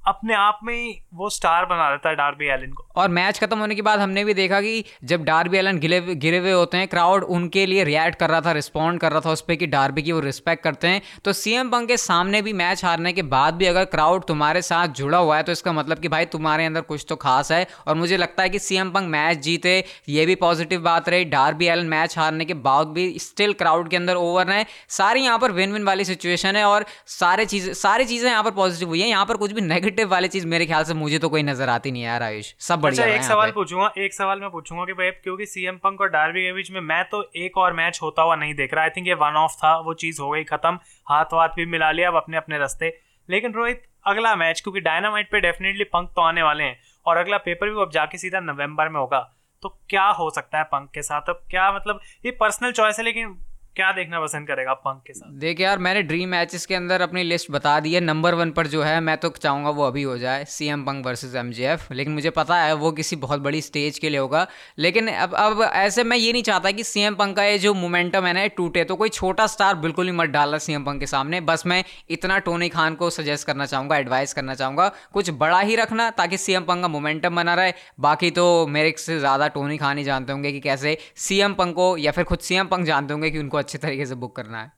अपने 0.06 0.34
आप 0.36 0.60
में 0.64 0.74
ही 0.74 0.94
वो 1.14 1.30
स्टार 1.30 1.66
बना 1.66 1.90
देता 1.92 2.10
है 2.10 2.16
डार्बी 2.16 2.48
एलन 2.48 2.72
को। 2.72 2.86
और 2.96 3.10
मैच 3.10 3.40
खत्म 3.40 3.58
होने 3.60 3.76
के 3.76 3.82
बाद 3.82 4.00
हमने 4.00 4.24
भी 4.26 4.34
देखा 4.34 4.60
कि 4.62 4.84
जब 5.04 5.24
डार्बी 5.24 5.58
एलन 5.58 5.80
गिरे 5.80 6.00
गिरे 6.16 6.38
हुए 6.38 6.52
होते 6.52 6.78
हैं 6.78 6.88
क्राउड 6.88 7.24
उनके 7.26 7.66
लिए 7.66 7.84
रिएक्ट 7.84 8.20
कर 8.20 8.30
रहा 8.30 8.42
था 8.42 8.52
रिस्पॉन्ड 8.52 9.00
कर 9.02 9.12
रहा 9.12 9.22
था 9.22 9.32
उस 9.32 9.42
पर 9.42 9.56
कि 9.56 9.68
डार्बी 9.68 10.02
की 10.02 10.12
वो 10.12 10.20
रिस्पेक्ट 10.20 10.64
करते 10.64 10.88
हैं। 10.88 11.02
तो 11.26 11.34
सीएम 11.34 11.70
पंक 11.70 11.88
के 11.88 11.98
सामने 11.98 12.42
भी 12.42 12.54
मैच 12.56 12.84
हारने 12.86 13.14
के 13.14 13.22
बाद 13.30 13.54
भी 13.54 13.66
अगर 13.66 13.86
क्राउड 13.88 14.26
तुम्हारे 14.26 14.62
साथ 14.64 14.88
जुड़ा 14.96 15.18
हुआ 15.18 15.38
है 15.38 15.44
तो 15.44 15.52
इसका 15.52 15.72
मतलब 15.74 16.00
कि 16.00 16.08
भाई 16.08 16.26
तुम्हारे 16.28 16.66
अंदर 16.66 16.82
कुछ 16.84 17.06
तो 17.10 17.16
खास 17.16 17.52
है। 17.52 17.66
और 17.88 17.96
मुझे 17.96 18.18
लगता 18.18 18.44
है 18.44 18.50
कि 18.50 18.60
सीएम 18.60 18.92
पंक 18.92 19.10
मैच 19.10 19.38
जीते, 19.40 19.84
ये 20.10 20.26
भी 20.26 20.36
पॉजिटिव 20.38 20.82
बात 20.82 21.10
रही। 21.10 21.26
डार्बी 21.28 21.68
एलन 21.68 21.86
मैच 21.88 22.18
हारने 22.18 22.46
के 22.46 22.54
बाद 22.62 22.88
भी 22.90 23.08
स्टिल 23.20 23.54
क्राउड 23.56 23.90
के 23.90 23.98
अंदर 23.98 24.16
ओवर 24.18 24.48
रहे 24.48 24.66
सारी 24.92 25.22
यहाँ 25.22 25.40
पर 25.40 25.52
विन 25.54 25.74
विन 25.74 25.84
वाली 25.84 26.06
सिचुएशन 26.06 26.56
है 26.56 26.66
और 26.66 26.86
सारे 27.10 27.46
चीज़ें, 27.46 27.74
सारी 27.76 28.06
चीज़ें 28.06 28.30
यहाँ 28.30 28.44
पर 28.44 28.52
पॉजिटिव 28.54 28.88
हुई 28.88 29.02
है। 29.02 29.08
यहाँ 29.10 29.26
पर 29.26 29.38
कुछ 29.38 29.52
भी 29.52 29.62
नेगेटिव 29.64 29.92
नेगेटिव 29.94 30.12
वाली 30.12 30.28
चीज़ 30.28 30.46
मेरे 30.48 30.66
ख्याल 30.66 30.84
से 30.84 30.94
मुझे 30.96 31.18
तो 31.20 31.30
कोई 31.30 31.44
नज़र 31.44 31.70
आती 31.70 31.92
नहीं 31.92 32.04
यार 32.04 32.24
आयुष। 32.24 32.54
सब 32.60 32.80
बढ़िया 32.82 33.04
अच्छा 33.04 33.16
एक 33.16 33.24
सवाल 33.24 33.52
पूछूँगा 33.52 33.92
एक 33.98 34.14
सवाल 34.14 34.40
मैं 34.40 34.50
पूछूँगा 34.50 34.86
कि 34.86 34.94
भाई 34.94 35.10
क्योंकि 35.14 35.46
सीएम 35.46 35.78
पंक 35.78 36.02
और 36.02 36.10
डार्बी 36.10 36.42
के 36.42 36.54
बीच 36.54 36.72
में 36.72 36.80
मैं 36.82 37.04
तो 37.12 37.24
एक 37.38 37.58
और 37.58 37.74
मैच 37.74 38.00
होता 38.02 38.22
हुआ 38.22 38.36
नहीं 38.36 38.54
देख 38.56 38.74
रहा। 38.74 38.84
आई 38.84 38.90
थिंक 38.90 39.08
ये 39.08 39.14
वन 39.16 39.36
ऑफ़ 39.38 39.56
था 39.58 39.78
वो 39.80 39.94
चीज़ 39.96 40.22
हो 40.22 40.30
गई 40.30 40.44
खत्म। 40.44 40.80
हाथ 41.08 41.34
वाथ 41.34 41.50
भी 41.56 41.66
मिला 41.68 41.92
लिया 41.92 42.10
अब 42.10 42.16
अपने 42.16 42.38
अपने 42.38 42.60
रस्ते। 42.60 42.94
लेकिन 43.30 43.54
रोहित 43.54 43.84
अगला 44.06 44.36
मैच 44.36 44.62
क्योंकि 44.62 44.80
डायनामाइट 44.82 45.32
पे 45.32 45.40
डेफिनेटली 45.42 45.84
पंक 45.94 46.10
तो 46.16 46.22
आने 46.22 46.44
वाले 46.44 46.64
हैं 46.64 46.78
और 47.06 47.18
अगला 47.18 47.38
पेपर 47.40 47.70
भी 47.70 47.82
अब 47.82 47.92
जाके 47.94 48.18
सीधा 48.18 48.40
नवंबर 48.42 48.90
में 48.90 49.00
होगा। 49.00 49.20
तो 49.64 49.70
क्या 49.90 50.06
हो 50.12 50.30
सकता 50.30 50.58
है 50.58 50.64
पंक 50.66 50.90
के 50.92 51.02
साथ? 51.02 51.30
अब 51.30 51.44
क्या 51.50 51.72
मतलब 51.72 52.00
ये 52.26 52.32
पर्सनल 52.40 52.72
चॉइस 52.72 53.00
है 53.00 53.06
लेकिन 53.06 53.36
क्या 53.76 53.92
देखना 53.92 54.20
पसंद 54.22 54.48
करेगा 54.48 54.74
पंक 54.76 55.02
के 55.08 55.14
साथ? 55.14 55.30
देख 55.34 55.62
यार, 55.62 55.80
मैंने 55.80 56.02
ड्रीम 56.04 56.30
मैचेस 56.30 56.66
के 56.66 56.76
अंदर 56.76 57.02
अपनी 57.02 57.22
लिस्ट 57.24 57.50
बता 57.52 57.80
दी 57.80 57.94
है। 57.94 58.00
नंबर 58.02 58.36
वन 58.36 58.52
पर 58.52 58.68
जो 58.68 58.82
है, 58.84 59.00
मैं 59.02 59.16
तो 59.18 59.30
चाहूँगा 59.32 59.70
वो 59.70 59.84
अभी 59.84 60.04
हो 60.04 60.18
जाए 60.18 60.44
C 60.46 60.68
M 60.68 60.84
Punk 60.86 61.06
versus 61.06 61.36
M 61.36 61.52
लेकिन 61.92 62.14
मुझे 62.14 62.30
पता 62.30 62.58
है, 62.58 62.74
वो 62.74 62.92
किसी 62.92 63.16
बहुत 63.16 63.40
बड़ी 63.40 63.62
स्टेज 63.62 63.98
के 64.00 64.10
लिए 64.10 64.20
होगा। 64.20 64.46
लेकिन 64.80 65.08
अब 65.08 65.34
अब 65.36 65.62
ऐसे 65.64 66.04
मैं 66.04 66.18
ये 66.18 66.32
नहीं 66.34 66.44
चाहता 66.44 66.72
कि 66.72 66.84
सी 66.84 67.02
एम 67.02 67.16
पंक 67.16 67.36
का 67.36 67.44
ये 67.44 67.58
जो 67.58 67.74
मोमेंटम 67.74 68.26
है 68.26 68.34
ना 68.34 68.46
टूटे। 68.50 68.84
तो 68.84 68.96
कोई 68.96 69.10
छोटा 69.10 69.48
स्टार 69.48 69.76
बिल्कुल 69.78 70.06
ही 70.06 70.12
मत 70.12 70.30
डालना 70.30 70.58
सी 70.58 70.74
एम 70.74 70.84
पंक 70.84 71.00
के 71.00 71.08
सामने। 71.08 71.42
बस 71.42 71.66
मैं 71.66 71.84
इतना 72.10 72.38
टोनी 72.42 72.70
खान 72.70 72.96
को 72.96 73.10
सजेस्ट 73.10 73.48
करना 73.48 73.66
चाहूँगा 73.66 73.98
एडवाइस 73.98 74.34
करना 74.34 74.56
चाहूँगा। 74.56 74.88
कुछ 75.14 75.30
बड़ा 75.32 75.60
ही 75.62 75.76
रखना, 75.76 76.10
ताकि 76.12 76.38
सी 76.38 76.54
एम 76.54 76.64
पंक 76.64 76.82
का 76.82 76.88
मोमेंटम 76.90 77.36
बना 77.36 77.56
रहे। 77.56 77.74
बाकी 78.00 78.32
तो 78.32 78.46
मेरे 78.68 78.94
से 79.00 79.20
ज़्यादा 79.20 79.48
टोनी 79.50 79.78
खान 79.78 79.98
ही 79.98 80.04
जानते 80.04 80.34
होंगे 80.34 80.52
कि 80.52 80.60
कैसे 80.60 80.98
सी 81.18 81.40
एम 81.42 81.54
पंक 81.54 81.76
को, 81.76 81.96
या 81.98 82.12
फिर 82.12 82.24
खुद 82.24 82.40
सी 82.40 82.56
एम 82.56 82.68
पंक 82.68 82.86
जानते 82.86 83.14
होंगे 83.14 83.32
कि 83.32 83.40
उनको 83.40 83.62
अच्छे 83.64 83.78
तरीके 83.78 84.06
से 84.06 84.16
बुक 84.16 84.36
करना 84.36 84.62
है। 84.62 84.72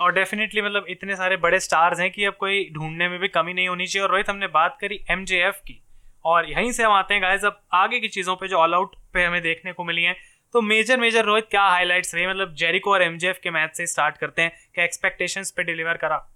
और 0.00 0.12
डेफिनेटली 0.12 0.62
मतलब 0.62 0.86
इतने 0.88 1.16
सारे 1.16 1.36
बड़े 1.36 1.60
स्टार्स 1.60 2.00
हैं 2.00 2.10
कि 2.10 2.24
अब 2.24 2.34
कोई 2.34 2.70
ढूँढने 2.74 3.08
में 3.08 3.18
भी 3.18 3.28
कमी 3.28 3.52
नहीं 3.52 3.68
होनी 3.68 3.86
चाहिए। 3.86 4.04
और 4.04 4.10
रोहित, 4.10 4.30
हमने 4.30 4.46
बात 4.46 4.78
करी 4.80 5.04
एमजेएफ 5.10 5.56
की। 5.56 5.82
और 6.24 6.50
यहीं 6.50 6.72
से 6.72 6.82
हम 6.82 6.92
आते 6.92 7.14
हैं 7.14 7.22
गाइज़ 7.22 7.46
अब 7.46 7.62
आगे 7.72 8.00
की 8.00 8.08
चीज़ों 8.08 8.36
पे 8.36 8.48
जो 8.48 8.56
ऑल 8.56 8.74
आउट 8.74 8.96
पे 9.12 9.24
हमें 9.24 9.42
देखने 9.42 9.72
को 9.72 9.84
मिली 9.84 10.02
हैं। 10.02 10.16
तो 10.52 10.60
मेजर 10.60 10.96
मेजर 10.96 11.24
रोहित, 11.24 11.46
क्या 11.50 11.62
हाईलाइट्स 11.62 12.14
रही? 12.14 12.26
मतलब 12.26 12.54
जेरिको 12.54 12.92
और 12.92 13.02
एमजेएफ 13.02 13.38
के 13.42 13.50
मैच 13.50 13.76
से 13.76 13.86
स्टार्ट 13.86 14.16
करते 14.16 14.42
हैं। 14.42 14.52
क्या 14.74 14.84
एक्सपेक्टेशंस 14.84 15.50
पे 15.50 15.62
डिलीवर 15.62 15.96
करा? 15.96 16.35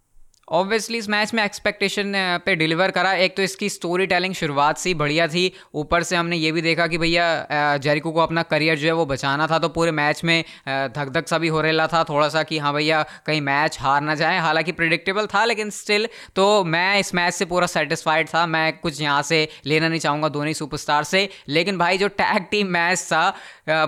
ऑब्वियसली 0.50 0.98
इस 0.98 1.08
मैच 1.08 1.32
में 1.34 1.42
एक्सपेक्टेशन 1.44 2.12
पे 2.46 2.54
डिलीवर 2.56 2.90
करा। 2.90 3.12
एक 3.14 3.36
तो 3.36 3.42
इसकी 3.42 3.68
स्टोरी 3.68 4.06
टेलिंग 4.06 4.34
शुरुआत 4.34 4.78
से 4.78 4.88
ही 4.90 4.94
बढ़िया 4.94 5.26
थी। 5.28 5.52
ऊपर 5.74 6.02
से 6.02 6.16
हमने 6.16 6.36
ये 6.36 6.50
भी 6.52 6.62
देखा 6.62 6.86
कि 6.86 6.98
भैया 6.98 7.76
जेरिको 7.78 8.12
को 8.12 8.20
अपना 8.20 8.42
करियर 8.44 8.78
जो 8.78 8.86
है 8.86 8.92
वो 8.92 9.04
बचाना 9.06 9.46
था 9.46 9.58
तो 9.58 9.68
पूरे 9.68 9.90
मैच 9.90 10.22
में 10.24 10.42
धक 10.68 11.10
धक 11.14 11.28
सा 11.28 11.38
भी 11.38 11.48
हो 11.48 11.60
रहा 11.60 11.86
था 11.86 12.02
थोड़ा 12.04 12.28
सा 12.28 12.42
कि 12.42 12.58
हाँ 12.58 12.72
भैया, 12.74 13.02
कहीं 13.26 13.40
मैच 13.40 13.78
हार 13.80 14.00
ना 14.00 14.14
जाए। 14.14 14.38
हालाँकि 14.38 14.72
प्रिडिक्टेबल 14.72 15.26
था, 15.26 15.44
लेकिन 15.44 15.70
स्टिल 15.70 16.08
तो 16.36 16.64
मैं 16.64 16.98
इस 17.00 17.14
मैच 17.14 17.34
से 17.34 17.44
पूरा 17.44 17.66
सेटिस्फाइड 17.68 18.28
था। 18.28 18.44
मैं 18.46 18.72
कुछ 18.78 19.00
यहाँ 19.00 19.22
से 19.22 19.48
लेना 19.66 19.88
नहीं 19.88 20.00
चाहूँगा 20.00 20.28
दोनों 20.30 20.52
सुपरस्टार 20.52 21.04
से। 21.04 21.28
लेकिन 21.48 21.78
भाई, 21.78 21.98
जो 21.98 22.08
टैग 22.10 22.46
टीम 22.50 22.66
मैच 22.68 23.02
था 23.02 23.34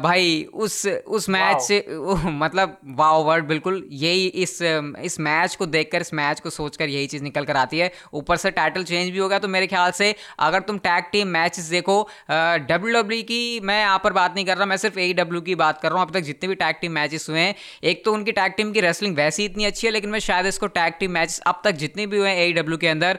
भाई 0.03 0.43
उस 0.55 0.87
उस 0.87 1.29
मैच 1.29 1.61
से 1.63 1.85
मतलब 2.25 2.77
वाओ 2.97 3.23
वर्ड 3.25 3.47
बिल्कुल 3.47 3.83
यही 3.93 4.27
इस 4.43 4.59
इस 4.63 5.19
मैच 5.21 5.55
को 5.57 5.67
देखकर 5.69 6.01
इस 6.01 6.13
मैच 6.15 6.41
को 6.41 6.51
सोचकर 6.51 6.89
यही 6.89 7.07
चीज़ 7.07 7.23
निकल 7.23 7.45
कर 7.45 7.57
आती 7.57 7.79
है। 7.79 7.91
ऊपर 8.15 8.37
से 8.37 8.51
टाइटल 8.53 8.85
चेंज 8.85 9.11
भी 9.11 9.19
हो 9.19 9.29
गया 9.29 9.39
तो 9.39 9.49
मेरे 9.49 9.67
ख्याल 9.67 9.91
से 9.93 10.15
अगर 10.41 10.61
तुम 10.63 10.79
टैग 10.81 11.05
टीम 11.13 11.29
मैचेस 11.31 11.65
देखो 11.71 12.01
डब्ल्यू 12.31 12.93
डब्ल्यू 12.95 13.23
की 13.25 13.61
मैं 13.63 13.81
यहाँ 13.81 14.01
पर 14.05 14.13
बात 14.13 14.35
नहीं 14.35 14.45
कर 14.47 14.57
रहा 14.57 14.67
मैं 14.67 14.77
सिर्फ़ 14.77 14.99
ए 14.99 15.13
डब्ल्यू 15.15 15.41
की 15.43 15.55
बात 15.57 15.81
कर 15.81 15.91
रहा 15.91 15.99
हूँ। 15.99 16.07
अब 16.09 16.15
तक 16.15 16.21
जितने 16.23 16.49
भी 16.49 16.55
टैग 16.57 16.77
टीम 16.81 16.93
मैचेस 16.93 17.29
हुए 17.31 17.41
हैं 17.41 17.55
एक 17.85 18.05
तो 18.05 18.13
उनकी 18.13 18.33
टैग 18.33 18.53
टीम 18.57 18.73
की 18.73 18.81
रेसलिंग 18.81 19.17
वैसी 19.17 19.45
इतनी 19.45 19.65
अच्छी 19.65 19.87
है 19.87 19.93
लेकिन 19.93 20.11
मैं 20.11 20.19
शायद 20.21 20.47
इसको 20.47 20.67
टैग 20.79 20.95
टीम 21.01 21.11
मैचेस 21.11 21.41
अब 21.47 21.61
तक 21.65 21.83
जितने 21.85 22.07
भी 22.07 22.19
हुए 22.19 22.29
हैं 22.29 22.37
ए 22.39 22.53
डब्ल्यू 22.53 22.79
के 22.79 22.89
अंदर 22.89 23.19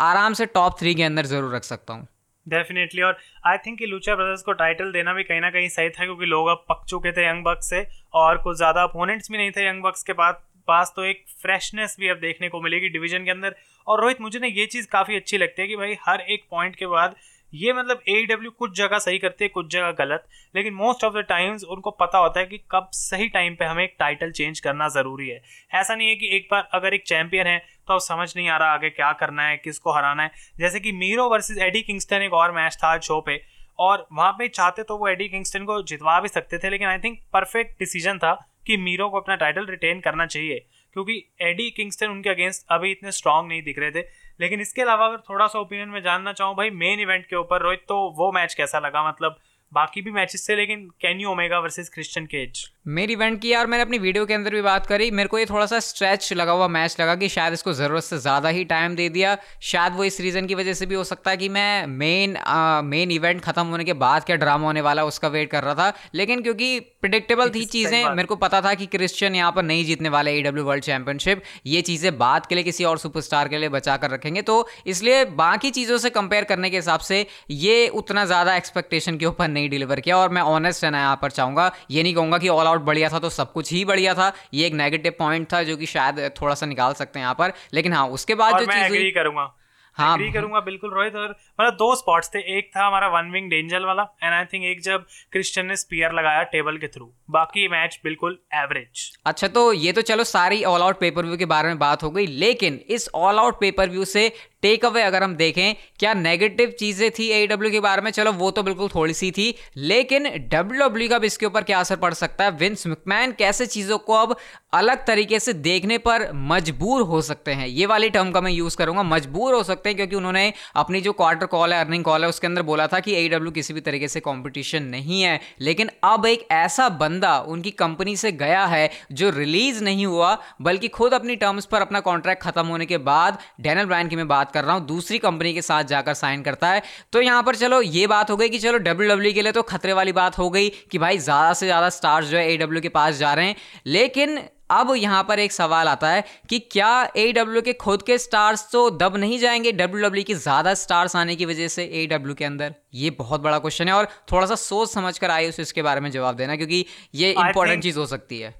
आराम 0.00 0.34
से 0.34 0.46
टॉप 0.54 0.78
थ्री 0.80 0.94
के 0.94 1.02
अंदर 1.02 1.26
ज़रूर 1.26 1.54
रख 1.54 1.64
सकता 1.64 1.94
हूँ। 1.94 2.06
डेफिनेटली 2.48 3.02
और 3.02 3.16
आई 3.46 3.58
थिंक 3.66 3.82
लूचा 3.82 4.14
ब्रदर्स 4.14 4.42
को 4.42 4.52
टाइटल 4.54 4.92
देना 4.92 5.12
भी 5.14 5.24
कहीं 5.24 5.40
ना 5.40 5.50
कहीं 5.50 5.68
सही 5.68 5.90
था, 5.90 6.04
क्योंकि 6.04 6.26
लोग 6.26 6.48
अब 6.48 6.64
पक 6.68 6.84
चुके 6.88 7.12
थे 7.12 7.26
यंग 7.28 7.44
बक्स 7.44 7.70
से, 7.70 7.86
और 8.14 8.38
कुछ 8.38 8.56
ज़्यादा 8.56 8.82
अपोनेंट्स 8.82 9.30
भी 9.30 9.38
नहीं 9.38 9.50
थे 9.50 9.66
यंग 9.66 9.82
बक्स 9.82 10.02
के 10.02 10.12
बाद 10.14 10.42
पास 10.68 10.92
तो 10.96 11.04
एक 11.04 11.24
फ्रेशनेस 11.42 11.96
भी 12.00 12.08
अब 12.08 12.16
देखने 12.20 12.48
को 12.48 12.60
मिलेगी 12.60 12.88
डिवीज़न 12.90 13.24
के 13.24 13.30
अंदर। 13.30 13.54
और 13.86 14.00
रोहित, 14.00 14.20
मुझे 14.20 14.38
ना 14.38 14.46
ये 14.46 14.66
चीज़ 14.66 14.86
काफ़ी 14.92 15.16
अच्छी 15.16 15.38
लगती 15.38 15.62
है 15.62 15.68
कि 15.68 15.76
भाई 15.76 15.96
हर 16.02 16.20
एक 16.22 16.44
पॉइंट 16.50 16.76
के 16.76 16.86
बाद 16.88 17.14
ये 17.52 17.72
मतलब 17.72 18.00
ए 18.08 18.24
डब्ल्यू 18.26 18.50
कुछ 18.50 18.76
जगह 18.78 18.98
सही 18.98 19.18
करते 19.18 19.44
हैं, 19.44 19.50
कुछ 19.52 19.66
जगह 19.66 19.90
गलत। 19.98 20.24
लेकिन 20.54 20.74
मोस्ट 20.74 21.04
ऑफ़ 21.04 21.14
द 21.14 21.24
टाइम्स 21.28 21.62
उनको 21.66 21.90
पता 21.92 22.18
होता 22.18 22.40
है 22.40 22.46
कि 22.46 22.58
कब 22.70 22.88
सही 22.92 23.28
टाइम 23.28 23.54
पे 23.54 23.64
हमें 23.64 23.82
एक 23.84 23.94
टाइटल 23.98 24.30
चेंज 24.32 24.60
करना 24.60 24.88
ज़रूरी 24.90 25.28
है। 25.28 25.40
ऐसा 25.72 25.94
नहीं 25.94 26.08
है 26.08 26.16
कि 26.16 26.28
एक 26.36 26.48
बार 26.50 26.68
अगर 26.72 26.94
एक 26.94 27.06
चैंपियन 27.06 27.46
है 27.46 27.62
तो 27.88 27.94
अब 27.94 28.00
समझ 28.00 28.32
नहीं 28.36 28.48
आ 28.48 28.56
रहा 28.56 28.72
आगे 28.72 28.90
क्या 28.90 29.12
करना 29.14 29.42
है, 29.42 29.56
किसको 29.56 29.92
हराना 29.92 30.22
है। 30.22 30.30
जैसे 30.58 30.80
कि 30.80 30.92
मीरो 30.94 31.28
वर्सेज 31.30 31.58
एडी 31.60 31.82
किंगस्टन 31.82 32.22
एक 32.22 32.32
और 32.34 32.52
मैच 32.52 32.76
था 32.76 32.98
शो 33.00 33.20
पे, 33.20 33.40
और 33.78 34.06
वहाँ 34.12 34.32
पे 34.32 34.48
चाहते 34.50 34.82
तो 34.82 34.96
वो 34.98 35.08
एडी 35.08 35.28
किंगस्टन 35.28 35.64
को 35.64 35.82
जितवा 35.84 36.18
भी 36.20 36.28
सकते 36.28 36.58
थे, 36.58 36.70
लेकिन 36.70 36.88
आई 36.88 36.98
थिंक 36.98 37.18
परफेक्ट 37.32 37.78
डिसीज़न 37.78 38.18
था 38.18 38.32
कि 38.66 38.76
मीरो 38.76 39.08
को 39.08 39.20
अपना 39.20 39.34
टाइटल 39.36 39.66
रिटेन 39.66 40.00
करना 40.00 40.26
चाहिए, 40.26 40.66
क्योंकि 40.96 41.22
एडी 41.42 41.70
किंगस्टन 41.70 42.06
उनके 42.08 42.30
अगेंस्ट 42.30 42.66
अभी 42.70 42.90
इतने 42.90 43.12
स्ट्रांग 43.12 43.48
नहीं 43.48 43.62
दिख 43.62 43.78
रहे 43.78 43.90
थे। 43.90 44.00
लेकिन 44.40 44.60
इसके 44.60 44.82
अलावा 44.82 45.06
अगर 45.06 45.18
थोड़ा 45.28 45.46
सा 45.46 45.58
ओपिनियन 45.58 45.88
में 45.88 46.02
जानना 46.02 46.32
चाहूँ, 46.32 46.54
भाई 46.56 46.70
मेन 46.72 47.00
इवेंट 47.00 47.26
के 47.26 47.36
ऊपर 47.36 47.62
रोहित 47.62 47.84
तो 47.88 47.96
वो 48.18 48.30
मैच 48.32 48.54
कैसा 48.54 48.78
लगा? 48.78 49.08
मतलब 49.08 49.38
बाकी 49.72 50.02
भी 50.02 50.10
मैचेस 50.10 50.48
थे 50.48 50.56
लेकिन 50.56 50.88
Kenny 51.20 51.28
Omega 51.30 51.58
versus 51.60 51.88
Christian 51.94 52.26
Cage 52.26 52.66
मेरी 52.88 53.12
इवेंट 53.12 53.40
की 53.40 53.48
यार 53.48 53.66
मैंने 53.66 53.82
अपनी 53.82 53.98
वीडियो 53.98 54.26
के 54.26 54.34
अंदर 54.34 54.54
भी 54.54 54.60
बात 54.62 54.86
करी। 54.86 55.10
मेरे 55.10 55.28
को 55.28 55.38
ये 55.38 55.46
थोड़ा 55.46 55.64
सा 55.66 55.78
स्ट्रेच 55.80 56.32
लगा 56.32 56.52
हुआ 56.52 56.68
मैच 56.68 56.96
लगा 57.00 57.14
कि 57.14 57.28
शायद 57.28 57.52
इसको 57.52 57.72
ज़रूरत 57.72 58.04
से 58.04 58.18
ज़्यादा 58.18 58.48
ही 58.48 58.64
टाइम 58.64 58.94
दे 58.96 59.08
दिया। 59.08 59.36
शायद 59.62 59.92
वो 59.94 60.04
इस 60.04 60.20
रीज़न 60.20 60.46
की 60.46 60.54
वजह 60.54 60.74
से 60.74 60.86
भी 60.86 60.94
हो 60.94 61.02
सकता 61.04 61.30
है 61.30 61.36
कि 61.36 61.48
मैं 61.48 61.86
मेन 61.88 62.36
मेन 62.84 63.10
इवेंट 63.10 63.40
खत्म 63.42 63.66
होने 63.66 63.84
के 63.84 63.92
बाद 63.94 64.24
क्या 64.24 64.36
ड्रामा 64.36 64.66
होने 64.66 64.80
वाला 64.80 65.04
उसका 65.04 65.28
वेट 65.28 65.50
कर 65.50 65.64
रहा 65.64 65.74
था। 65.74 65.92
लेकिन 66.14 66.42
क्योंकि 66.42 66.78
प्रिडिक्टेबल 67.00 67.50
थी 67.50 67.64
चीज़ें 67.66 68.08
मेरे 68.10 68.26
को 68.28 68.36
पता 68.36 68.60
था 68.60 68.72
कि 68.74 68.86
क्रिश्चियन 68.86 69.34
यहाँ 69.34 69.52
पर 69.52 69.62
नहीं 69.62 69.84
जीतने 69.84 70.08
वाले 70.08 70.36
ए 70.38 70.40
डब्ल्यू 70.42 70.64
वर्ल्ड 70.64 70.84
चैंपियनशिप 70.84 71.42
ये 71.66 71.82
चीज़ें 71.82 72.16
बात 72.18 72.46
के 72.46 72.54
लिए 72.54 72.64
किसी 72.64 72.84
और 72.84 72.98
सुपरस्टार 72.98 73.48
के 73.48 73.58
लिए 73.58 73.68
बचा 73.68 73.96
कर 73.96 74.10
रखेंगे। 74.10 74.42
तो 74.42 74.56
इसलिए 74.86 75.24
बाकी 75.36 75.70
चीज़ों 75.72 75.98
से 75.98 76.10
कंपेयर 76.10 76.44
करने 76.46 76.70
के 76.70 76.76
हिसाब 76.76 77.00
से 77.02 77.24
ये 77.50 77.86
उतना 78.00 78.24
ज़्यादा 78.24 78.56
एक्सपेक्टेशन 78.56 79.18
के 79.18 79.26
ऊपर 79.26 79.48
नहीं 79.58 79.70
डिलीवर 79.70 80.00
किया 80.00 80.16
और 80.16 80.28
मैं 80.30 80.42
ऑनेस्ट 80.52 80.84
रहना 80.84 81.00
यहाँ 81.00 81.18
पर 81.22 81.30
चाहूँगा। 81.30 81.70
ये 81.90 82.02
नहीं 82.02 82.14
कहूँगा 82.14 82.38
कि 82.38 82.48
ऑल 82.48 82.66
आउट 82.66 82.80
बढ़िया 82.82 83.08
था 83.08 83.18
तो 83.18 83.30
सब 83.32 83.52
कुछ 83.52 83.72
ही 83.72 83.84
बढ़िया 83.84 84.14
था। 84.14 84.32
ये 84.54 84.66
एक 84.66 84.74
नेगेटिव 84.76 85.14
पॉइंट 85.18 85.52
था 85.52 85.62
जो 85.62 85.76
कि 85.76 85.86
शायद 85.88 86.30
थोड़ा 86.40 86.54
सा 86.54 86.66
निकाल 86.66 86.92
सकते 86.94 87.18
हैं 87.18 87.24
यहाँ 87.24 87.34
पर। 87.34 87.52
लेकिन 87.74 87.92
हाँ 87.92 88.08
उसके 88.10 88.34
बाद 88.36 88.58
जो 88.58 88.66
चीज़ 88.66 89.14
करूँगा। 89.14 89.54
हाँ। 89.96 90.14
एग्री 90.14 90.30
करूँगा 90.32 90.60
बिल्कुल 90.60 90.90
रोहित। 90.90 91.14
और 91.14 91.30
मतलब 91.60 91.72
दो 91.74 91.94
स्पॉट्स 91.96 92.28
थे। 92.34 92.38
एक 92.58 92.70
था 92.76 92.86
हमारा 92.86 93.06
वन 93.08 93.30
विंग 93.30 93.48
डेंजल 93.50 93.84
वाला 93.84 94.02
एंड 94.22 94.32
आई 94.34 94.44
थिंक 94.44 94.64
एक 94.64 94.82
जब 94.82 95.04
क्रिश्चियन 95.32 95.66
ने 95.66 95.76
स्पीयर 95.76 96.12
लगाया 96.12 96.42
टेबल 96.52 96.76
के 96.76 96.88
थ्रू 96.88 97.10
बाकी 97.30 97.66
मैच 97.68 97.98
बिल्कुल 98.04 98.38
एवरेज 98.54 99.10
अच्छा 99.26 99.48
तो 99.48 99.72
ये 99.74 99.92
तो 99.92 100.02
चलो 100.02 100.24
सारी 100.24 100.62
ऑल 100.64 100.82
आउट 100.82 100.98
पेपर 101.00 101.24
व्यू 101.24 101.36
के 101.36 101.44
बारे 101.46 101.68
में 101.68 101.78
बात 101.78 102.02
हो 102.02 102.10
गई। 102.10 102.26
लेकिन 102.26 102.80
इस 102.88 103.08
all 103.14 103.38
out 103.38 103.60
pay per 103.60 103.88
view 103.88 104.04
से 104.04 104.28
टेक 104.62 104.84
अवे 104.84 105.02
अगर 105.02 105.22
हम 105.22 105.34
देखें, 105.36 105.74
क्या 105.98 106.14
नेगेटिव 106.14 106.74
चीज़ें 106.78 107.10
थी 107.10 107.28
ए 107.28 107.46
के 107.50 107.80
बारे 107.80 108.02
में? 108.02 108.10
चलो, 108.10 108.32
वो 108.32 108.50
तो 108.50 108.62
बिल्कुल 108.62 108.88
थोड़ी 108.94 109.14
सी 109.14 109.30
थी। 109.30 109.54
लेकिन 109.76 110.28
डब्ल्यू 110.52 111.08
का 111.08 111.18
भी 111.18 111.26
इसके 111.26 111.46
ऊपर 111.46 111.62
क्या 111.62 111.80
असर 111.80 111.96
पड़ 111.96 112.14
सकता 112.14 112.44
है? 112.44 112.50
विंस 112.50 112.86
मैकमैन 112.86 113.32
कैसे 113.32 113.66
चीज़ों 113.66 113.98
को 113.98 114.12
अब 114.12 114.36
अलग 114.72 115.06
तरीके 115.06 115.38
से 115.38 115.52
देखने 115.52 115.98
पर 115.98 116.30
मजबूर 116.34 117.02
हो 117.02 117.22
सकते 117.22 117.50
हैं? 117.50 117.66
ये 117.66 117.86
वाली 117.86 118.10
टर्म 118.10 118.30
का 118.30 118.40
मैं 118.40 118.52
यूज़ 118.52 118.76
करूँगा। 118.76 119.02
मजबूर 119.02 119.54
हो 119.54 119.62
सकते 119.62 119.88
हैं 119.88 119.96
क्योंकि 119.96 120.16
उन्होंने 120.16 120.52
अपनी 120.76 121.00
जो 121.00 121.12
क्वार्टर 121.12 121.46
कॉल 121.46 121.72
है 121.72 121.80
अर्निंग 121.80 122.04
कॉल 122.04 122.22
है, 122.22 122.28
उसके 122.28 122.46
अंदर 122.46 122.62
बोला 122.62 122.86
था 122.86 123.00
कि 123.00 123.14
ए 123.14 123.28
किसी 123.32 123.74
भी 123.74 123.80
तरीके 123.80 124.08
से 124.08 124.20
कॉम्पिटिशन 124.20 124.82
नहीं 124.82 125.22
है। 125.22 125.40
लेकिन 125.60 125.90
अब 126.04 126.26
एक 126.26 126.46
ऐसा 126.50 126.88
बंदा 126.88 127.38
उनकी 127.40 127.70
कंपनी 127.70 128.16
से 128.16 128.32
गया 128.32 128.64
है 128.66 128.90
जो 129.12 129.30
रिलीज़ 129.30 129.82
नहीं 129.84 130.06
हुआ, 130.06 130.36
बल्कि 130.62 130.88
खुद 130.88 131.14
अपनी 131.14 131.36
टर्म्स 131.36 131.66
पर 131.66 131.80
अपना 131.80 132.00
कॉन्ट्रैक्ट 132.00 132.42
खत्म 132.42 132.66
होने 132.66 132.86
के 132.86 132.98
बाद 132.98 133.38
डैनल 133.60 133.84
ब्रायन 133.84 134.08
की 134.08 134.16
मैं 134.16 134.28
बात 134.28 134.47
बात 134.48 134.52
कर 134.54 134.64
रहा 134.64 134.74
हूँ 134.74 134.86
दूसरी 134.86 135.18
कंपनी 135.18 135.52
के 135.54 135.62
साथ 135.62 135.84
जाकर 135.86 136.14
साइन 136.16 136.42
करता 136.42 136.68
है। 136.68 136.82
तो 137.12 137.20
यहाँ 137.20 137.42
पर 137.42 137.56
चलो 137.56 137.80
ये 137.82 138.06
बात 138.08 138.30
हो 138.30 138.36
गई 138.36 138.48
कि 138.48 138.58
चलो 138.58 138.78
डब्ल्यू 138.80 139.08
डब्ल्यू 139.08 139.32
के 139.32 139.42
लिए 139.42 139.52
तो 139.52 139.62
खतरे 139.64 139.92
वाली 139.92 140.12
बात 140.12 140.38
हो 140.38 140.50
गई 140.50 140.68
कि 140.90 140.98
भाई 140.98 141.18
ज़्यादा 141.20 141.52
से 141.54 141.66
ज़्यादा 141.66 141.88
स्टार्स 141.90 142.26
जो 142.28 142.36
है 142.36 142.52
ए 142.52 142.80
के 142.80 142.88
पास 142.90 143.16
जा 143.16 143.32
रहे 143.34 143.46
हैं। 143.46 143.56
लेकिन 143.86 144.40
अब 144.70 144.92
यहाँ 144.96 145.22
पर 145.24 145.38
एक 145.38 145.52
सवाल 145.52 145.88
आता 145.88 146.08
है 146.10 146.24
कि 146.50 146.58
क्या 146.72 146.90
ए 147.16 147.30
डब्ल्यू 147.32 147.62
के 147.62 147.72
खुद 147.74 148.02
के 148.02 148.18
स्टार्स 148.18 148.66
तो 148.72 148.88
दब 148.92 149.16
नहीं 149.16 149.38
जाएँगे 149.38 149.72
डब्ल्यू 149.72 150.02
डब्ल्यू 150.02 150.24
की 150.24 150.34
ज़्यादा 150.36 150.74
स्टार्स 150.76 151.16
आने 151.16 151.36
की 151.36 151.44
वजह 151.46 151.68
से 151.68 151.84
ए 151.84 152.06
डब्ल्यू 152.06 152.34
के 152.34 152.44
अंदर? 152.44 152.74
ये 152.94 153.10
बहुत 153.18 153.40
बड़ा 153.40 153.58
क्वेश्चन 153.58 153.88
है 153.88 153.94
और 153.94 154.08
थोड़ा 154.32 154.46
सा 154.46 154.54
सोच 154.56 154.90
समझ 154.90 155.18
कर 155.18 155.48
उस 155.48 155.60
इसके 155.60 155.82
बारे 155.82 156.00
में 156.00 156.10
जवाब 156.10 156.36
देना 156.36 156.56
क्योंकि 156.56 156.84
ये 157.14 157.30
इंपॉर्टेंट 157.32 157.82
चीज़ 157.82 157.98
हो 157.98 158.06
सकती 158.06 158.40
है। 158.40 158.54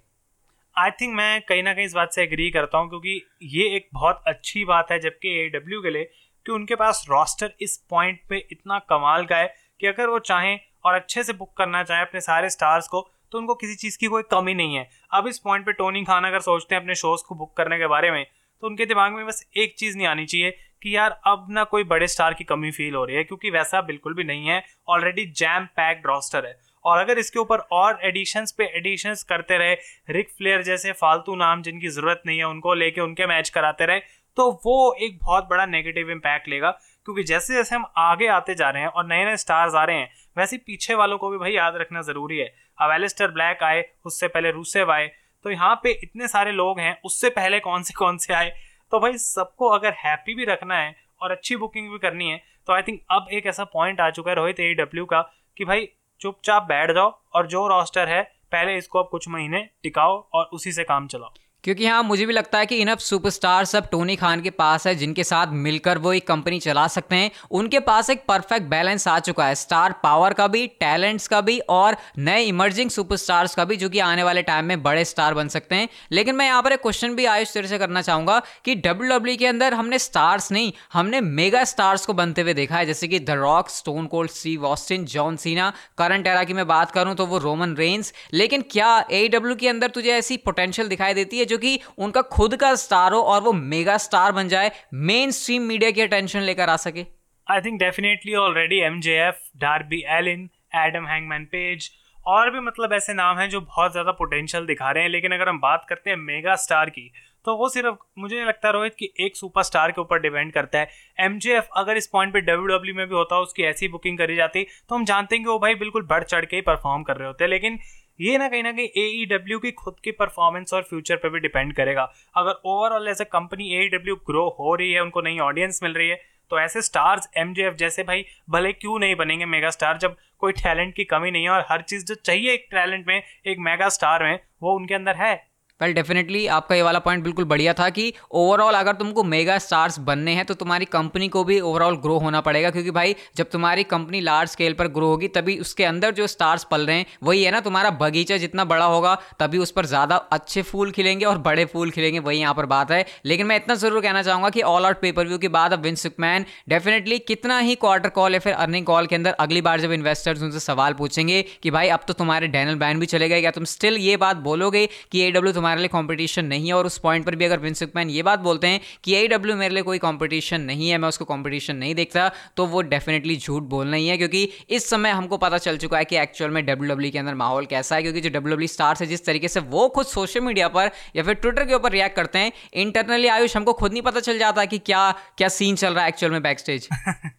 आई 0.79 0.91
थिंक 0.91 1.15
मैं 1.15 1.41
कहीं 1.43 1.63
ना 1.63 1.73
कहीं 1.75 1.85
इस 1.87 1.95
बात 1.95 2.13
से 2.13 2.23
एग्री 2.23 2.49
करता 2.51 2.79
हूँ, 2.79 2.89
क्योंकि 2.89 3.23
ये 3.45 3.65
एक 3.77 3.89
बहुत 3.95 4.23
अच्छी 4.27 4.65
बात 4.65 4.91
है 4.91 4.99
जबकि 5.01 5.29
ए 5.39 5.49
डब्ल्यू 5.49 5.81
के 5.83 5.91
लिए 5.91 6.05
कि 6.47 6.53
उनके 6.53 6.75
पास 6.75 7.05
रॉस्टर 7.11 7.53
इस 7.61 7.77
पॉइंट 7.91 8.21
पे 8.29 8.37
इतना 8.53 8.79
कमाल 8.91 9.25
का 9.27 9.37
है 9.37 9.55
कि 9.81 9.87
अगर 9.87 10.09
वो 10.09 10.19
चाहें 10.21 10.59
और 10.85 10.95
अच्छे 10.95 11.25
से 11.25 11.33
बुक 11.33 11.53
करना 11.59 11.83
चाहें 11.83 12.03
अपने 12.03 12.21
सारे 12.21 12.51
स्टार्स 12.51 12.89
को 12.89 13.01
तो 13.33 13.39
उनको 13.39 13.55
किसी 13.55 13.75
चीज़ 13.77 13.99
की 13.99 14.07
कोई 14.07 14.23
कमी 14.31 14.55
नहीं 14.55 14.77
है। 14.77 14.89
अब 15.13 15.27
इस 15.27 15.39
पॉइंट 15.39 15.67
पे 15.67 15.73
टोनी 15.73 16.05
खान 16.05 16.25
अगर 16.25 16.41
सोचते 16.41 16.75
हैं 16.75 16.83
अपने 16.83 16.95
शोज़ 16.95 17.25
को 17.29 17.35
बुक 17.35 17.57
करने 17.57 17.79
के 17.79 17.87
बारे 17.87 18.11
में 18.11 18.25
तो 18.25 18.67
उनके 18.67 18.87
दिमाग 18.87 19.13
में 19.13 19.27
बस 19.27 19.45
एक 19.57 19.75
चीज़ 19.79 19.97
नहीं 19.97 20.07
आनी 20.07 20.27
चाहिए 20.27 20.51
कि 20.83 20.97
यार 20.97 21.21
अब 21.27 21.47
ना 21.51 21.65
कोई 21.67 21.85
बड़े 21.87 22.07
स्टार 22.09 22.35
की 22.35 22.45
कमी 22.45 22.71
फील 22.71 22.95
हो 22.95 23.05
रही 23.05 23.17
है, 23.17 23.25
क्योंकि 23.25 23.51
वैसा 23.51 23.81
बिल्कुल 23.83 24.15
भी 24.15 24.25
नहीं 24.25 24.47
है। 24.47 24.63
ऑलरेडी 24.89 25.27
जैम 25.37 25.65
पैक्ड 25.77 26.07
रॉस्टर 26.07 26.47
है। 26.47 26.57
और 26.89 26.99
अगर 26.99 27.19
इसके 27.19 27.39
ऊपर 27.39 27.59
और 27.73 27.99
एडिशंस 28.05 28.53
पे 28.53 28.65
एडिशंस 28.79 29.23
करते 29.25 29.59
रहे 29.59 29.75
रिक 30.11 30.31
फ्लेयर 30.39 30.63
जैसे 30.63 30.93
फालतू 30.95 31.35
नाम 31.37 31.63
जिनकी 31.63 31.89
ज़रूरत 31.91 32.23
नहीं 32.27 32.39
है 32.39 32.45
उनको 32.47 32.75
लेके 32.75 33.01
उनके 33.01 33.27
मैच 33.27 33.49
कराते 33.51 33.87
रहे 33.87 34.01
तो 34.37 34.51
वो 34.65 34.93
एक 35.03 35.19
बहुत 35.19 35.49
बड़ा 35.51 35.65
नेगेटिव 35.67 36.11
इम्पैक्ट 36.11 36.49
लेगा। 36.49 36.71
क्योंकि 37.07 37.23
जैसे 37.25 37.55
जैसे 37.55 37.75
हम 37.75 37.85
आगे 37.99 38.27
आते 38.29 38.55
जा 38.55 38.69
रहे 38.71 38.83
हैं 38.83 38.89
और 38.91 39.07
नए 39.07 39.25
नए 39.25 39.37
स्टार्स 39.37 39.75
आ 39.75 39.85
रहे 39.85 39.97
हैं, 39.97 40.11
वैसे 40.37 40.57
पीछे 40.59 40.95
वालों 40.95 41.19
को 41.19 41.31
भी 41.31 41.39
भाई 41.39 41.53
याद 41.53 41.77
रखना 41.77 42.03
ज़रूरी 42.03 42.39
है। 42.39 42.47
अब 42.79 42.91
एलिस्टर 42.93 43.31
ब्लैक 43.31 43.63
आए, 43.63 43.85
उससे 44.05 44.29
पहले 44.29 44.51
रूसेव 44.51 44.93
आए 44.93 45.11
तो 45.45 45.51
यहाँ 45.51 45.75
पे 45.83 45.91
इतने 46.03 46.29
सारे 46.29 46.53
लोग 46.53 46.81
हैं, 46.81 47.01
उससे 47.05 47.31
पहले 47.31 47.61
कौन 47.61 47.83
से 47.83 47.95
कौन 47.95 48.17
से 48.19 48.35
आए? 48.35 48.53
तो 48.93 49.01
भाई 49.01 49.19
सबको 49.19 49.69
अगर 49.71 49.95
हैप्पी 49.99 50.35
भी 50.35 50.45
रखना 50.45 50.79
है 50.79 50.95
और 51.23 51.31
अच्छी 51.31 51.57
बुकिंग 51.57 51.91
भी 51.93 51.99
करनी 51.99 52.31
है 52.31 52.41
तो 52.67 52.73
आई 52.73 52.83
थिंक 52.83 53.01
अब 53.11 53.27
एक 53.33 53.47
ऐसा 53.47 53.65
पॉइंट 53.73 54.01
आ 54.01 54.11
चुका 54.11 54.31
है 54.31 54.37
रोहित 54.37 54.61
ए 54.61 54.73
डब्ल्यू 54.75 55.05
का 55.07 55.21
कि 55.57 55.65
भाई 55.65 55.89
चुपचाप 56.21 56.63
बैठ 56.63 56.91
जाओ 56.91 57.21
और 57.35 57.47
जो 57.47 57.67
रोस्टर 57.69 58.09
है, 58.09 58.23
पहले 58.53 58.77
इसको 58.77 58.99
अब 58.99 59.09
कुछ 59.09 59.29
महीने 59.29 59.69
टिकाओ 59.83 60.29
और 60.35 60.45
उसी 60.45 60.73
से 60.73 60.85
काम 60.85 61.07
चलाओ। 61.07 61.33
क्योंकि 61.65 61.87
हाँ 61.87 62.03
मुझे 62.03 62.27
भी 62.27 62.33
लगता 62.33 62.59
है 62.59 62.67
कि 62.67 62.77
इनफ 62.77 62.99
सुपरस्टार 63.01 63.65
सब 63.65 63.89
टोनी 63.91 64.15
खान 64.17 64.41
के 64.41 64.51
पास 64.51 64.87
है, 64.87 64.95
जिनके 64.95 65.25
साथ 65.25 65.47
मिलकर 65.55 65.99
वो 65.99 66.13
एक 66.13 66.27
कंपनी 66.27 66.59
चला 66.61 66.87
सकते 66.89 67.17
हैं। 67.17 67.31
उनके 67.51 67.81
पास 67.81 68.11
एक 68.11 68.23
परफेक्ट 68.29 68.67
बैलेंस 68.67 69.07
आ 69.09 69.19
चुका 69.21 69.47
है। 69.47 69.55
स्टार 69.55 69.95
पावर 70.03 70.33
का 70.33 70.47
भी 70.49 70.67
टैलेंट्स 70.81 71.27
का 71.29 71.41
भी 71.41 71.59
और 71.71 71.97
नए 72.19 72.43
इमर्जिंग 72.45 72.91
सुपरस्टार्स 72.91 73.55
का 73.55 73.65
भी, 73.65 73.77
जो 73.77 73.89
कि 73.89 73.99
आने 74.01 74.23
वाले 74.23 74.43
टाइम 74.43 74.65
में 74.65 74.83
बड़े 74.83 75.05
स्टार 75.05 75.35
बन 75.35 75.49
सकते 75.49 75.75
हैं। 75.75 75.89
लेकिन 76.13 76.37
मैं 76.37 76.47
यहाँ 76.47 76.63
पर 76.63 76.73
एक 76.73 76.83
क्वेश्चन 76.83 77.15
भी 77.15 77.25
आयुष 77.27 77.53
तेरे 77.55 77.69
से 77.69 77.79
करना 77.79 78.03
चाहूँगा 78.03 78.41
कि 78.65 78.75
डब्ल्यू 78.77 79.19
e 79.19 79.37
के 79.39 79.47
अंदर 79.47 79.75
हमने 79.75 79.99
स्टार्स 79.99 80.51
नहीं, 80.53 80.73
हमने 80.93 81.21
मेगा 81.23 81.65
स्टार्स 81.65 82.07
को 82.07 82.15
बनते 82.15 82.43
हुए 82.43 82.55
देखा 82.55 82.77
है। 82.77 82.87
जैसे 82.87 83.09
कि 83.09 83.19
the 83.21 83.31
Rock 83.39 83.69
Stone 83.71 84.07
Cold 84.07 84.31
Steve 84.31 84.57
Austin 84.59 85.05
John 85.07 85.37
Cena 85.39 85.73
current 85.99 86.27
era 86.27 86.45
की 86.45 86.55
मैं 86.55 86.67
बात 86.67 86.91
करूँ 86.91 87.15
तो 87.15 87.27
वो 87.27 87.39
रोमन 87.39 87.75
रेंस 87.77 88.13
लेकिन 88.35 88.65
क्या 88.71 88.97
ए 89.13 89.29
e 89.29 89.57
के 89.57 89.69
अंदर 89.69 89.91
तुझे 89.91 90.11
ऐसी 90.13 90.37
पोटेंशियल 90.39 90.89
दिखाई 90.89 91.15
देती 91.15 91.39
है 91.39 91.47
जो 91.49 91.59
कि 91.59 91.79
उनका 91.99 92.23
खुद 92.33 92.57
का 92.57 92.75
स्टार 92.77 93.13
हो 93.13 93.21
और 93.25 93.43
वो 93.43 93.53
मेगा 93.55 93.97
स्टार 93.99 94.33
बन 94.33 94.49
जाए 94.49 94.71
मेन 95.05 95.31
स्ट्रीम 95.33 95.63
मीडिया 95.65 95.91
की 95.91 96.03
अटेंशन 96.03 96.41
लेकर 96.43 96.69
आ 96.69 96.77
सके। 96.79 97.05
I 97.47 97.61
think 97.61 97.79
definitely 97.81 98.35
already 98.37 98.81
M 98.83 99.01
J 99.01 99.17
F 99.21 99.37
Darby 99.59 100.03
Allin 100.17 100.49
Adam 100.79 101.07
Hangman 101.07 101.45
Page 101.47 101.91
और 102.27 102.51
भी 102.51 102.61
मतलब 102.61 102.93
ऐसे 102.93 103.15
नाम 103.15 103.39
हैं 103.39 103.49
जो 103.51 103.61
बहुत 103.63 103.93
ज़्यादा 103.93 104.13
पोटेंशियल 104.15 104.67
दिखा 104.67 104.91
रहे 104.91 105.03
हैं। 105.03 105.11
लेकिन 105.11 105.33
अगर 105.33 105.49
हम 105.49 105.59
बात 105.61 105.87
करते 105.89 106.11
हैं 106.11 106.17
मेगा 106.19 106.55
स्टार 106.59 106.91
की 106.91 107.11
तो 107.45 107.55
वो 107.57 107.69
सिर्फ़ 107.69 107.95
मुझे 108.19 108.35
नहीं 108.35 108.47
लगता 108.47 108.71
रोहित 108.71 108.95
कि 108.95 109.09
एक 109.21 109.37
सुपरस्टार 109.37 109.91
के 109.91 110.01
ऊपर 110.01 110.21
डिपेंड 110.21 110.53
करता 110.53 110.79
है। 110.79 110.89
एम 111.19 111.39
अगर 111.77 111.97
इस 111.97 112.07
पॉइंट 112.09 112.33
पे 112.33 112.41
डब्ल्यू 112.43 112.79
e 112.79 112.97
में 112.97 113.07
भी 113.07 113.15
होता, 113.15 113.39
उसकी 113.39 113.63
ऐसी 113.65 113.89
बुकिंग 113.89 114.19
करी 114.19 114.37
जाती 114.37 114.65
तो 114.89 114.95
हम 114.95 115.05
जानते 115.05 115.37
हैं 115.37 115.45
कि 115.45 115.51
वो 115.51 115.59
भाई 115.59 115.75
बिल्कुल 115.77 116.03
बढ़ 116.07 116.25
चढ़ 116.25 116.45
के 116.45 116.57
ही 116.57 116.63
परफॉर्म 116.65 117.03
कर 117.03 117.17
रहे 117.17 117.29
होते 117.29 117.47
लेकिन 117.47 117.79
ये 118.21 118.39
ना 118.39 118.49
कहीं 118.49 118.63
ना 118.63 118.73
कहीं 118.73 118.89
ए 118.99 119.25
डब्ल्यू 119.31 119.59
की 119.59 119.71
खुद 119.73 119.97
की 120.05 120.11
परफॉर्मेंस 120.13 120.75
और 120.75 120.83
फ्यूचर 120.83 121.17
पर 121.17 121.29
भी 121.29 121.41
डिपेंड 121.41 121.73
करेगा। 121.75 122.03
अगर 122.37 122.61
overall 122.67 123.09
as 123.09 123.21
a 123.21 123.25
company 123.25 123.75
A 123.75 123.89
W 123.89 124.17
grow 124.27 124.49
हो 124.59 124.75
रही 124.75 124.93
है, 124.93 125.03
उनको 125.03 125.21
नई 125.21 125.39
ऑडियंस 125.41 125.81
मिल 125.83 125.93
रही 125.93 126.09
है 126.09 126.21
तो 126.51 126.59
ऐसे 126.61 126.83
स्टार्स 126.83 127.29
एम 127.37 127.53
जैसे 127.55 128.03
भाई 128.03 128.25
भले 128.51 128.73
क्यों 128.73 128.99
नहीं 128.99 129.15
बनेंगे 129.15 129.45
मेगा 129.47 129.71
स्टार 129.71 129.99
जब 129.99 130.17
कोई 130.39 130.53
टैलेंट 130.55 130.95
की 130.95 131.05
कमी 131.05 131.31
नहीं 131.31 131.43
है 131.45 131.51
और 131.51 131.65
हर 131.71 131.83
चीज़ 131.83 132.05
जो 132.05 132.15
चाहिए 132.15 132.53
एक 132.53 132.67
टैलेंट 132.71 133.07
में, 133.07 133.23
एक 133.47 133.59
मेगा 133.59 133.89
स्टार 133.89 134.25
में, 134.25 134.39
वो 134.63 134.75
उनके 134.77 134.95
अंदर 134.95 135.17
है। 135.17 135.48
वेल 135.81 135.93
डेफिनेटली 135.95 136.47
आपका 136.49 136.75
ये 136.75 136.83
वाला 136.83 136.99
पॉइंट 136.99 137.23
बिल्कुल 137.25 137.45
बढ़िया 137.45 137.73
था 137.75 137.89
कि 137.91 138.13
ओवरऑल 138.35 138.75
अगर 138.75 138.93
तुमको 138.93 139.23
मेगा 139.25 139.59
स्टार्स 139.59 139.99
बनने 139.99 140.33
हैं 140.35 140.45
तो 140.45 140.55
तुम्हारी 140.55 140.85
कंपनी 140.85 141.29
को 141.29 141.43
भी 141.45 141.59
ओवरऑल 141.61 141.97
ग्रो 141.97 142.17
होना 142.19 142.41
पड़ेगा। 142.41 142.71
क्योंकि 142.71 142.91
भाई, 142.91 143.15
जब 143.37 143.51
तुम्हारी 143.51 143.83
कंपनी 143.85 144.21
लार्ज 144.21 144.51
स्केल 144.51 144.73
पर 144.73 144.89
ग्रो 144.89 145.07
होगी, 145.07 145.29
तभी 145.29 145.57
उसके 145.59 145.85
अंदर 145.85 146.15
जो 146.15 146.27
स्टार्स 146.27 146.65
पल 146.71 146.87
रहे 146.87 146.97
हैं, 146.97 147.07
वही 147.23 147.45
है 147.45 147.51
ना, 147.51 147.61
तुम्हारा 147.61 147.91
बगीचा 147.93 148.37
जितना 148.37 148.65
बड़ा 148.65 148.85
होगा, 148.85 149.15
तभी 149.41 149.59
उस 149.59 149.71
पर 149.71 149.87
ज़्यादा 149.87 150.17
अच्छे 150.33 150.63
फूल 150.63 150.91
खिलेंगे 150.91 151.25
और 151.25 151.39
बड़े 151.41 151.65
फूल 151.65 151.91
खिलेंगे, 151.91 152.19
वही 152.21 152.39
यहाँ 152.39 152.55
पर 152.55 152.67
बात 152.67 152.91
है। 152.91 153.05
लेकिन 153.25 153.47
मैं 153.47 153.57
इतना 153.57 153.75
ज़रूर 153.75 154.03
कहना 154.03 154.23
चाहूँगा 154.23 154.51
कि 154.51 154.63
ऑल 154.63 154.87
आउट 154.87 155.01
पेपर 155.01 155.27
व्यू 155.27 155.39
के 155.39 155.49
बाद 155.51 155.73
अब 155.73 155.83
विंस 155.83 156.07
मैन 156.21 156.45
डेफिनेटली 156.69 157.19
कितना 157.21 157.59
ही 157.61 157.75
क्वार्टर 157.77 158.09
कॉल 158.11 158.35
या 158.35 158.41
फिर 158.41 158.53
अर्निंग 158.55 158.87
कॉल 158.87 159.07
के 159.07 159.17
अंदर 159.17 159.37
अगली 159.41 159.61
बार 159.61 159.81
जब 159.81 159.93
इन्वेस्टर्स 159.93 160.43
उनसे 160.43 160.61
सवाल 160.61 160.93
पूछेंगे 160.95 161.43
कि 161.63 161.71
भाई, 161.71 161.89
अब 161.89 162.01
तो 162.09 162.15
तुम्हारे 162.15 162.49
डैनल 162.49 162.75
बैन 162.77 163.01
भी 163.01 163.07
चले 163.07 163.29
गए, 163.29 163.41
क्या 163.41 163.51
तुम 163.51 163.65
स्टिल 163.67 163.97
ये 164.01 164.17
बात 164.19 164.37
बोलोगे 164.43 164.87
कि 165.13 165.23
ए 165.23 165.31
तुम्हारे 165.31 165.67
लिए 165.77 165.89
कॉम्पिटिशन 165.89 166.45
नहीं 166.45 166.67
है 166.67 166.75
और 166.75 166.87
उस 166.87 166.99
पॉइंट 166.99 167.27
पर 167.27 167.35
भी 167.37 167.45
अगर 167.45 167.59
विंस 167.59 167.83
मैन 167.97 168.11
ये 168.11 168.23
बात 168.23 168.39
बोलते 168.41 168.67
हैं 168.67 168.81
कि 169.05 169.15
ए 169.15 169.27
डब्ल्यू 169.29 169.57
मेरे 169.57 169.75
लिए 169.75 169.83
कोई 169.83 169.99
कॉम्पिटिशन 169.99 170.61
नहीं 170.63 170.89
है, 170.91 170.99
मैं 170.99 171.09
उसको 171.09 171.25
कॉम्पिटिशन 171.25 171.77
नहीं 171.77 171.95
देखता 171.95 172.31
तो 172.57 172.67
वो 172.67 172.83
डेफिनेटली 172.85 173.37
झूठ 173.37 173.63
बोलना 173.71 173.97
ही 173.97 174.09
है, 174.09 174.17
क्योंकि 174.17 174.49
इस 174.71 174.89
समय 174.91 175.11
हमको 175.11 175.37
पता 175.39 175.59
चल 175.59 175.77
चुका 175.79 175.99
है 175.99 176.05
कि 176.05 176.17
एक्चुअल 176.19 176.51
में 176.51 176.65
डब्ल्यू 176.67 176.95
डब्ल्यू 176.95 177.11
के 177.11 177.19
अंदर 177.19 177.35
माहौल 177.35 177.67
कैसा 177.67 177.97
है, 177.97 178.03
क्योंकि 178.03 178.21
जो 178.21 178.31
डब्ल्यू 178.31 178.55
डब्ल्यू 178.55 178.69
स्टार्स 178.69 179.01
है, 179.01 179.07
जिस 179.07 179.25
तरीके 179.27 179.49
से 179.49 179.61
वो 179.61 179.89
खुद 179.89 180.07
सोशल 180.07 180.41
मीडिया 180.41 180.69
पर 180.69 180.91
या 181.17 181.23
फिर 181.23 181.35
ट्विटर 181.35 181.65
के 181.65 181.75
ऊपर 181.75 181.93
रिएक्ट 181.93 182.17
करते 182.17 182.39
हैं 182.39 182.53
इंटरनली 182.75 183.29
आयुष, 183.29 183.57
हमको 183.57 183.73
खुद 183.75 183.93
नहीं 183.93 184.03
पता 184.03 184.21
चल 184.21 184.39
जाता 184.39 184.65
कि 184.65 184.79
क्या 184.81 185.11
क्या 185.39 185.49
सीन 185.51 185.77
चल 185.77 185.95
रहा 185.95 186.05
है 186.05 186.09
एक्चुअल 186.09 186.33
में 186.33 186.43
बैक 186.43 186.59
स्टेज 186.59 186.89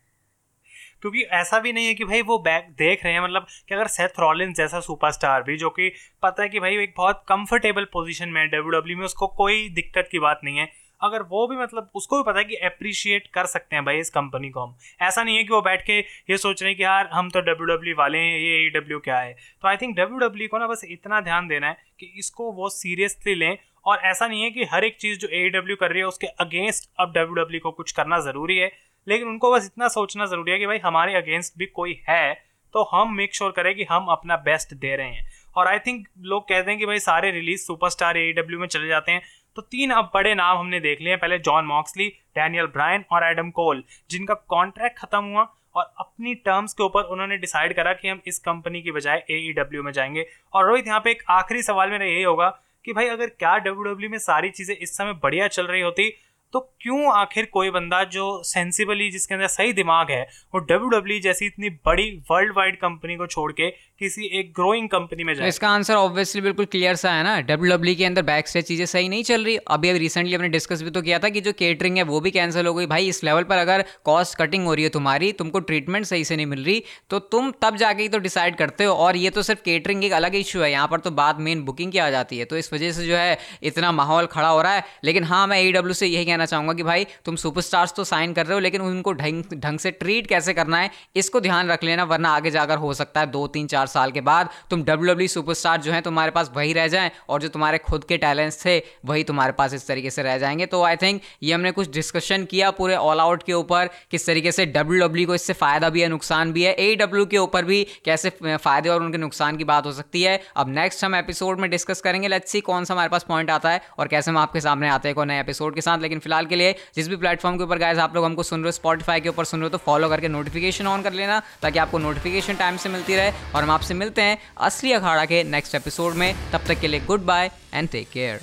क्योंकि 1.01 1.21
ऐसा 1.33 1.59
भी 1.59 1.73
नहीं 1.73 1.87
है 1.87 1.93
कि 1.93 2.05
भाई 2.05 2.21
वो 2.21 2.37
बैक 2.39 2.67
देख 2.79 3.03
रहे 3.05 3.13
हैं 3.13 3.21
मतलब 3.21 3.45
कि 3.69 3.75
अगर 3.75 3.87
सेथ 3.87 4.19
रॉलिन्स 4.19 4.57
जैसा 4.57 4.79
सुपरस्टार 4.79 5.43
भी, 5.43 5.57
जो 5.57 5.69
कि 5.69 5.91
पता 6.23 6.43
है 6.43 6.49
कि 6.49 6.59
भाई 6.59 6.77
एक 6.77 6.93
बहुत 6.97 7.23
कंफर्टेबल 7.29 7.87
पोजीशन 7.93 8.29
में 8.29 8.41
है 8.41 8.47
डब्ल्यू 8.49 8.97
में, 8.97 9.05
उसको 9.05 9.27
कोई 9.27 9.67
दिक्कत 9.69 10.07
की 10.11 10.19
बात 10.19 10.41
नहीं 10.43 10.57
है। 10.57 10.67
अगर 11.01 11.21
वो 11.21 11.45
भी 11.47 11.55
मतलब 11.57 11.89
उसको 11.95 12.17
भी 12.17 12.23
पता 12.23 12.39
है 12.39 12.43
कि 12.45 12.55
अप्रिशिएट 12.65 13.27
कर 13.33 13.45
सकते 13.45 13.75
हैं 13.75 13.83
भाई 13.85 13.99
इस 13.99 14.09
कंपनी 14.09 14.49
को 14.49 14.61
हम। 14.61 14.75
ऐसा 15.01 15.23
नहीं 15.23 15.37
है 15.37 15.43
कि 15.43 15.53
वो 15.53 15.61
बैठ 15.61 15.85
के 15.85 15.99
ये 15.99 16.37
सोच 16.37 16.61
रहे 16.61 16.69
हैं 16.71 16.77
कि 16.77 16.83
यार, 16.83 17.09
हम 17.13 17.29
तो 17.29 17.41
डब्ल्यू 17.41 17.65
डब्ल्यू 17.67 17.95
वाले 17.95 18.17
हैं, 18.17 18.39
ये 18.39 18.65
ई 18.65 18.69
डब्ल्यू 18.69 18.99
क्या 18.99 19.19
है? 19.19 19.33
तो 19.61 19.67
आई 19.67 19.77
थिंक 19.77 19.95
डब्ल्यू 19.97 20.17
डब्ल्यू 20.19 20.47
को 20.47 20.57
ना 20.57 20.67
बस 20.67 20.81
इतना 20.85 21.21
ध्यान 21.21 21.47
देना 21.47 21.67
है 21.67 21.77
कि 21.99 22.13
इसको 22.17 22.51
वो 22.51 22.69
सीरियसली 22.69 23.35
लें, 23.35 23.57
और 23.85 23.99
ऐसा 23.99 24.27
नहीं 24.27 24.43
है 24.43 24.49
कि 24.51 24.63
हर 24.63 24.83
एक 24.83 24.97
चीज़ 24.97 25.19
जो 25.19 25.27
ए 25.27 25.49
डब्ल्यू 25.49 25.75
कर 25.75 25.91
रही 25.91 25.99
है, 25.99 26.05
उसके 26.05 26.27
अगेंस्ट 26.27 26.89
अब 26.99 27.13
डब्ल्यू 27.13 27.43
डब्ल्यू 27.43 27.59
को 27.59 27.71
कुछ 27.71 27.91
करना 27.91 28.19
ज़रूरी 28.19 28.57
है। 28.57 28.71
लेकिन 29.09 29.27
उनको 29.27 29.51
बस 29.51 29.65
इतना 29.65 29.87
सोचना 29.87 30.25
ज़रूरी 30.25 30.51
है 30.51 30.59
कि 30.59 30.67
भाई 30.67 30.77
हमारे 30.77 31.15
अगेंस्ट 31.15 31.57
भी 31.57 31.65
कोई 31.65 31.99
है 32.09 32.49
तो 32.73 32.83
हम 32.83 33.13
मेक 33.15 33.35
श्योर 33.35 33.51
करें 33.51 33.73
कि 33.75 33.83
हम 33.83 34.05
अपना 34.09 34.35
बेस्ट 34.37 34.73
दे 34.73 34.95
रहे 34.95 35.07
हैं। 35.07 35.27
और 35.57 35.67
आई 35.67 35.79
थिंक 35.79 36.07
लोग 36.23 36.43
कहते 36.43 36.71
हैं 36.71 36.79
कि 36.79 36.85
भाई 36.85 36.99
सारे 36.99 37.31
रिलीज़ 37.31 37.61
सुपरस्टार 37.61 38.17
ए 38.17 38.33
में 38.49 38.67
चले 38.67 38.87
जाते 38.87 39.11
हैं। 39.11 39.21
तो 39.55 39.61
तीन 39.61 39.91
अब 39.91 40.11
बड़े 40.13 40.33
नाम 40.35 40.57
हमने 40.57 40.79
देख 40.79 41.01
लिए 41.01 41.09
हैं। 41.09 41.19
पहले 41.19 41.39
जॉन 41.39 41.65
मॉक्सली 41.65 42.07
डैनियल 42.35 42.65
ब्रायन 42.67 43.05
और 43.11 43.23
एडम 43.23 43.49
कोल 43.51 43.83
जिनका 44.11 44.33
कॉन्ट्रैक्ट 44.49 44.99
खत्म 44.99 45.23
हुआ 45.23 45.47
और 45.75 45.91
अपनी 45.99 46.35
टर्म्स 46.35 46.73
के 46.73 46.83
ऊपर 46.83 47.03
उन्होंने 47.03 47.37
डिसाइड 47.37 47.75
करा 47.75 47.93
कि 47.93 48.07
हम 48.07 48.21
इस 48.27 48.39
कंपनी 48.39 48.81
की 48.81 48.91
बजाय 48.91 49.23
ए 49.31 49.53
में 49.73 49.91
जाएँगे। 49.91 50.25
और 50.53 50.67
रोहित, 50.67 50.87
यहाँ 50.87 50.99
पे 50.99 51.11
एक 51.11 51.23
आखिरी 51.29 51.61
सवाल 51.63 51.89
मेरा 51.89 52.05
यही 52.05 52.23
होगा 52.23 52.49
कि 52.85 52.93
भाई 52.93 53.07
अगर 53.07 53.27
क्या 53.29 53.57
डब्ल्यू 53.57 54.09
में 54.09 54.17
सारी 54.19 54.49
चीज़ें 54.49 54.75
इस 54.75 54.97
समय 54.97 55.13
बढ़िया 55.13 55.47
चल 55.47 55.67
रही 55.67 55.81
होती 55.81 56.09
तो 56.53 56.59
क्यों 56.81 57.11
आखिर 57.13 57.45
कोई 57.45 57.69
बंदा 57.69 58.03
जो 58.03 58.43
सेंसिबली 58.43 59.09
जिसके 59.11 59.33
अंदर 59.33 59.47
सही 59.47 59.73
दिमाग 59.73 60.11
है, 60.11 60.21
वो 60.53 60.59
डब्ल्यू 60.59 61.19
e 61.19 61.21
जैसी 61.21 61.45
इतनी 61.45 61.69
बड़ी 61.85 62.09
वर्ल्ड 62.31 62.53
वाइड 62.57 62.79
कंपनी 62.79 63.15
को 63.15 63.27
छोड़ 63.27 63.51
के 63.51 63.69
किसी 63.99 64.25
एक 64.39 64.51
ग्रोइंग 64.55 64.87
कंपनी 64.89 65.23
में 65.23 65.33
जाए 65.35 65.47
इसका 65.47 65.69
आंसर 65.69 65.95
ऑब्वियसली 65.95 66.41
बिल्कुल 66.41 66.65
क्लियर 66.65 66.95
सा 66.95 67.11
है 67.11 67.23
ना 67.23 67.39
डब्ल्यू 67.41 67.71
डब्ल्यू 67.71 67.93
e 67.93 67.97
के 67.97 68.05
अंदर 68.05 68.21
बैक 68.23 68.47
से 68.47 68.61
चीज़ें 68.61 68.85
सही 68.85 69.09
नहीं 69.09 69.23
चल 69.23 69.43
रही। 69.45 69.55
अभी 69.57 69.89
अभी 69.89 69.99
रिसेंटली 69.99 70.35
हमने 70.35 70.49
डिस्कस 70.49 70.81
भी 70.81 70.89
तो 70.89 71.01
किया 71.01 71.17
था 71.19 71.29
कि 71.29 71.41
जो 71.41 71.53
केटरिंग 71.53 71.97
है 71.97 72.03
वो 72.03 72.19
भी 72.19 72.31
कैंसिल 72.31 72.67
हो 72.67 72.73
गई। 72.73 72.85
भाई 72.87 73.07
इस 73.07 73.23
लेवल 73.23 73.43
पर 73.49 73.57
अगर 73.57 73.83
कॉस्ट 74.05 74.37
कटिंग 74.37 74.65
हो 74.65 74.73
रही 74.73 74.83
है 74.83 74.89
तुम्हारी 74.89 75.31
तुमको 75.33 75.59
ट्रीटमेंट 75.61 76.05
सही 76.05 76.23
से 76.25 76.35
नहीं 76.35 76.45
मिल 76.45 76.63
रही 76.65 76.83
तो 77.09 77.19
तुम 77.33 77.51
तब 77.61 77.75
जाके 77.77 78.03
ही 78.03 78.09
तो 78.09 78.19
डिसाइड 78.19 78.55
करते 78.57 78.83
हो। 78.83 78.93
और 78.95 79.17
ये 79.17 79.29
तो 79.29 79.41
सिर्फ़ 79.41 79.61
केटरिंग 79.63 80.03
एक 80.03 80.13
अलग 80.13 80.35
इशू 80.35 80.61
है। 80.61 80.71
यहाँ 80.71 80.87
पर 80.87 80.99
तो 80.99 81.11
बात 81.11 81.39
मेन 81.39 81.63
बुकिंग 81.65 81.91
की 81.91 81.97
आ 81.97 82.09
जाती 82.09 82.37
है। 82.37 82.45
तो 82.45 82.57
इस 82.57 82.73
वजह 82.73 82.91
से 82.91 83.07
जो 83.07 83.15
है 83.15 83.37
इतना 83.63 83.91
माहौल 83.91 84.25
खड़ा 84.27 84.47
हो 84.49 84.61
रहा 84.61 84.73
है। 84.73 84.83
लेकिन 85.03 85.23
हाँ 85.25 85.45
मैं 85.47 85.59
ए 85.59 85.71
e 85.73 85.93
से 85.93 86.07
यही 86.07 86.25
कहना 86.25 86.45
चाहूँगा 86.45 86.73
कि 86.73 86.83
भाई 86.83 87.05
तुम 87.25 87.35
सुपरस्टार्स 87.37 87.93
तो 87.95 88.03
साइन 88.05 88.33
कर 88.33 88.45
रहे 88.45 88.53
हो 88.53 88.59
लेकिन 88.59 88.81
उनको 88.83 89.13
ढंग 89.15 89.59
ढंग 89.59 89.79
से 89.79 89.91
ट्रीट 89.99 90.27
कैसे 90.27 90.53
करना 90.53 90.77
है 90.77 90.91
इसको 91.15 91.41
ध्यान 91.41 91.69
रख 91.69 91.83
लेना 91.83 92.03
वरना 92.05 92.35
आगे 92.35 92.51
जाकर 92.51 92.77
हो 92.77 92.93
सकता 92.95 93.19
है 93.19 93.31
दो 93.31 93.45
तीन 93.49 93.67
चार 93.67 93.87
साल 93.89 94.11
के 94.11 94.21
बाद 94.21 94.49
तुम 94.69 94.83
डब्ल्यू 94.83 95.13
डब्ल्यू 95.13 95.27
सुपरस्टार 95.27 95.81
जो 95.81 95.91
है 95.91 96.01
तुम्हारे 96.01 96.31
पास 96.31 96.51
वही 96.55 96.73
रह 96.73 96.87
जाएँ 96.87 97.11
और 97.29 97.41
जो 97.41 97.47
तुम्हारे 97.49 97.77
खुद 97.79 98.03
के 98.03 98.17
टैलेंट्स 98.17 98.65
थे, 98.65 98.77
वही 99.05 99.23
तुम्हारे 99.23 99.53
पास 99.53 99.73
इस 99.73 99.87
तरीके 99.87 100.09
से 100.09 100.23
रह 100.23 100.37
जाएँगे। 100.37 100.65
तो 100.65 100.83
आई 100.83 100.95
थिंक 100.95 101.21
ये 101.43 101.53
हमने 101.53 101.71
कुछ 101.71 101.91
डिस्कशन 101.91 102.45
किया 102.45 102.71
पूरे 102.71 102.95
ऑल 102.95 103.19
आउट 103.19 103.43
के 103.43 103.53
ऊपर, 103.53 103.89
किस 104.11 104.25
तरीके 104.25 104.51
से 104.51 104.65
डब्ल्यू 104.67 104.99
डब्ल्यू 104.99 105.27
को 105.27 105.35
इससे 105.35 105.53
फ़ायदा 105.55 105.89
भी 105.89 106.01
है, 106.01 106.07
नुकसान 106.07 106.51
भी 106.53 106.63
है। 106.63 106.73
ए 106.73 106.95
डब्ल्यू 106.95 107.25
के 107.25 107.37
ऊपर 107.37 107.65
भी 107.65 107.83
कैसे 108.05 108.29
फ़ायदे 108.43 108.89
और 108.89 109.03
उनके 109.03 109.17
नुकसान 109.17 109.57
की 109.57 109.63
बात 109.65 109.85
हो 109.85 109.91
सकती 109.91 110.21
है। 110.21 110.39
अब 110.55 110.69
नेक्स्ट 110.69 111.03
हम 111.05 111.15
एपिसोड 111.15 111.59
में 111.59 111.69
डिस्कस 111.69 112.01
करेंगे। 112.01 112.27
लेट्स 112.27 112.51
सी 112.51 112.61
कौन 112.61 112.85
सा 112.85 112.93
हमारे 112.93 113.09
पास 113.09 113.23
पॉइंट 113.23 113.49
आता 113.51 113.69
है 113.69 113.81
और 113.99 114.07
कैसे 114.07 114.31
हम 114.31 114.37
आपके 114.37 114.61
सामने 114.61 114.89
आते 114.89 115.09
हैं 115.09 115.25
नए 115.25 115.39
एपिसोड 115.39 115.75
के 115.75 115.81
साथ। 115.81 115.99
लेकिन 115.99 116.19
फ़िलहाल 116.19 116.45
के 116.45 116.55
लिए 116.55 116.75
जिस 116.95 117.07
भी 117.09 117.15
प्लेटफॉर्म 117.17 117.57
के 117.57 117.63
ऊपर 117.63 117.77
गाइज़ 117.77 117.99
आप 117.99 118.15
लोग 118.15 118.25
हमको 118.25 118.43
सुन 118.43 118.59
रहे 118.59 118.67
हो 118.67 118.71
स्पॉटीफाई 118.71 119.21
के 119.21 119.29
ऊपर 119.29 119.45
सुन 119.45 119.59
रहे 119.59 119.65
हो 119.65 119.69
तो 119.69 119.77
फॉलो 119.85 120.09
करके 120.09 120.27
नोटिफिकेशन 120.27 120.87
ऑन 120.87 121.01
कर 121.01 121.13
लेना, 121.13 121.41
ताकि 121.61 121.79
आपको 121.79 121.97
नोटिफिकेशन 121.99 122.55
टाइम 122.55 122.77
से 122.77 122.89
मिलती 122.89 123.15
रहे 123.15 123.31
और 123.55 123.63
हम 123.63 123.71
आपसे 123.79 123.93
मिलते 123.93 124.21
हैं 124.21 124.37
असली 124.59 124.91
अखाड़ा 124.93 125.25
के 125.25 125.43
नेक्स्ट 125.43 125.75
एपिसोड 125.75 126.13
में। 126.13 126.33
तब 126.51 126.65
तक 126.67 126.79
के 126.79 126.87
लिए 126.87 126.99
good 127.01 127.21
bye 127.25 127.49
and 127.73 127.89
take 127.89 128.09
care 128.09 128.41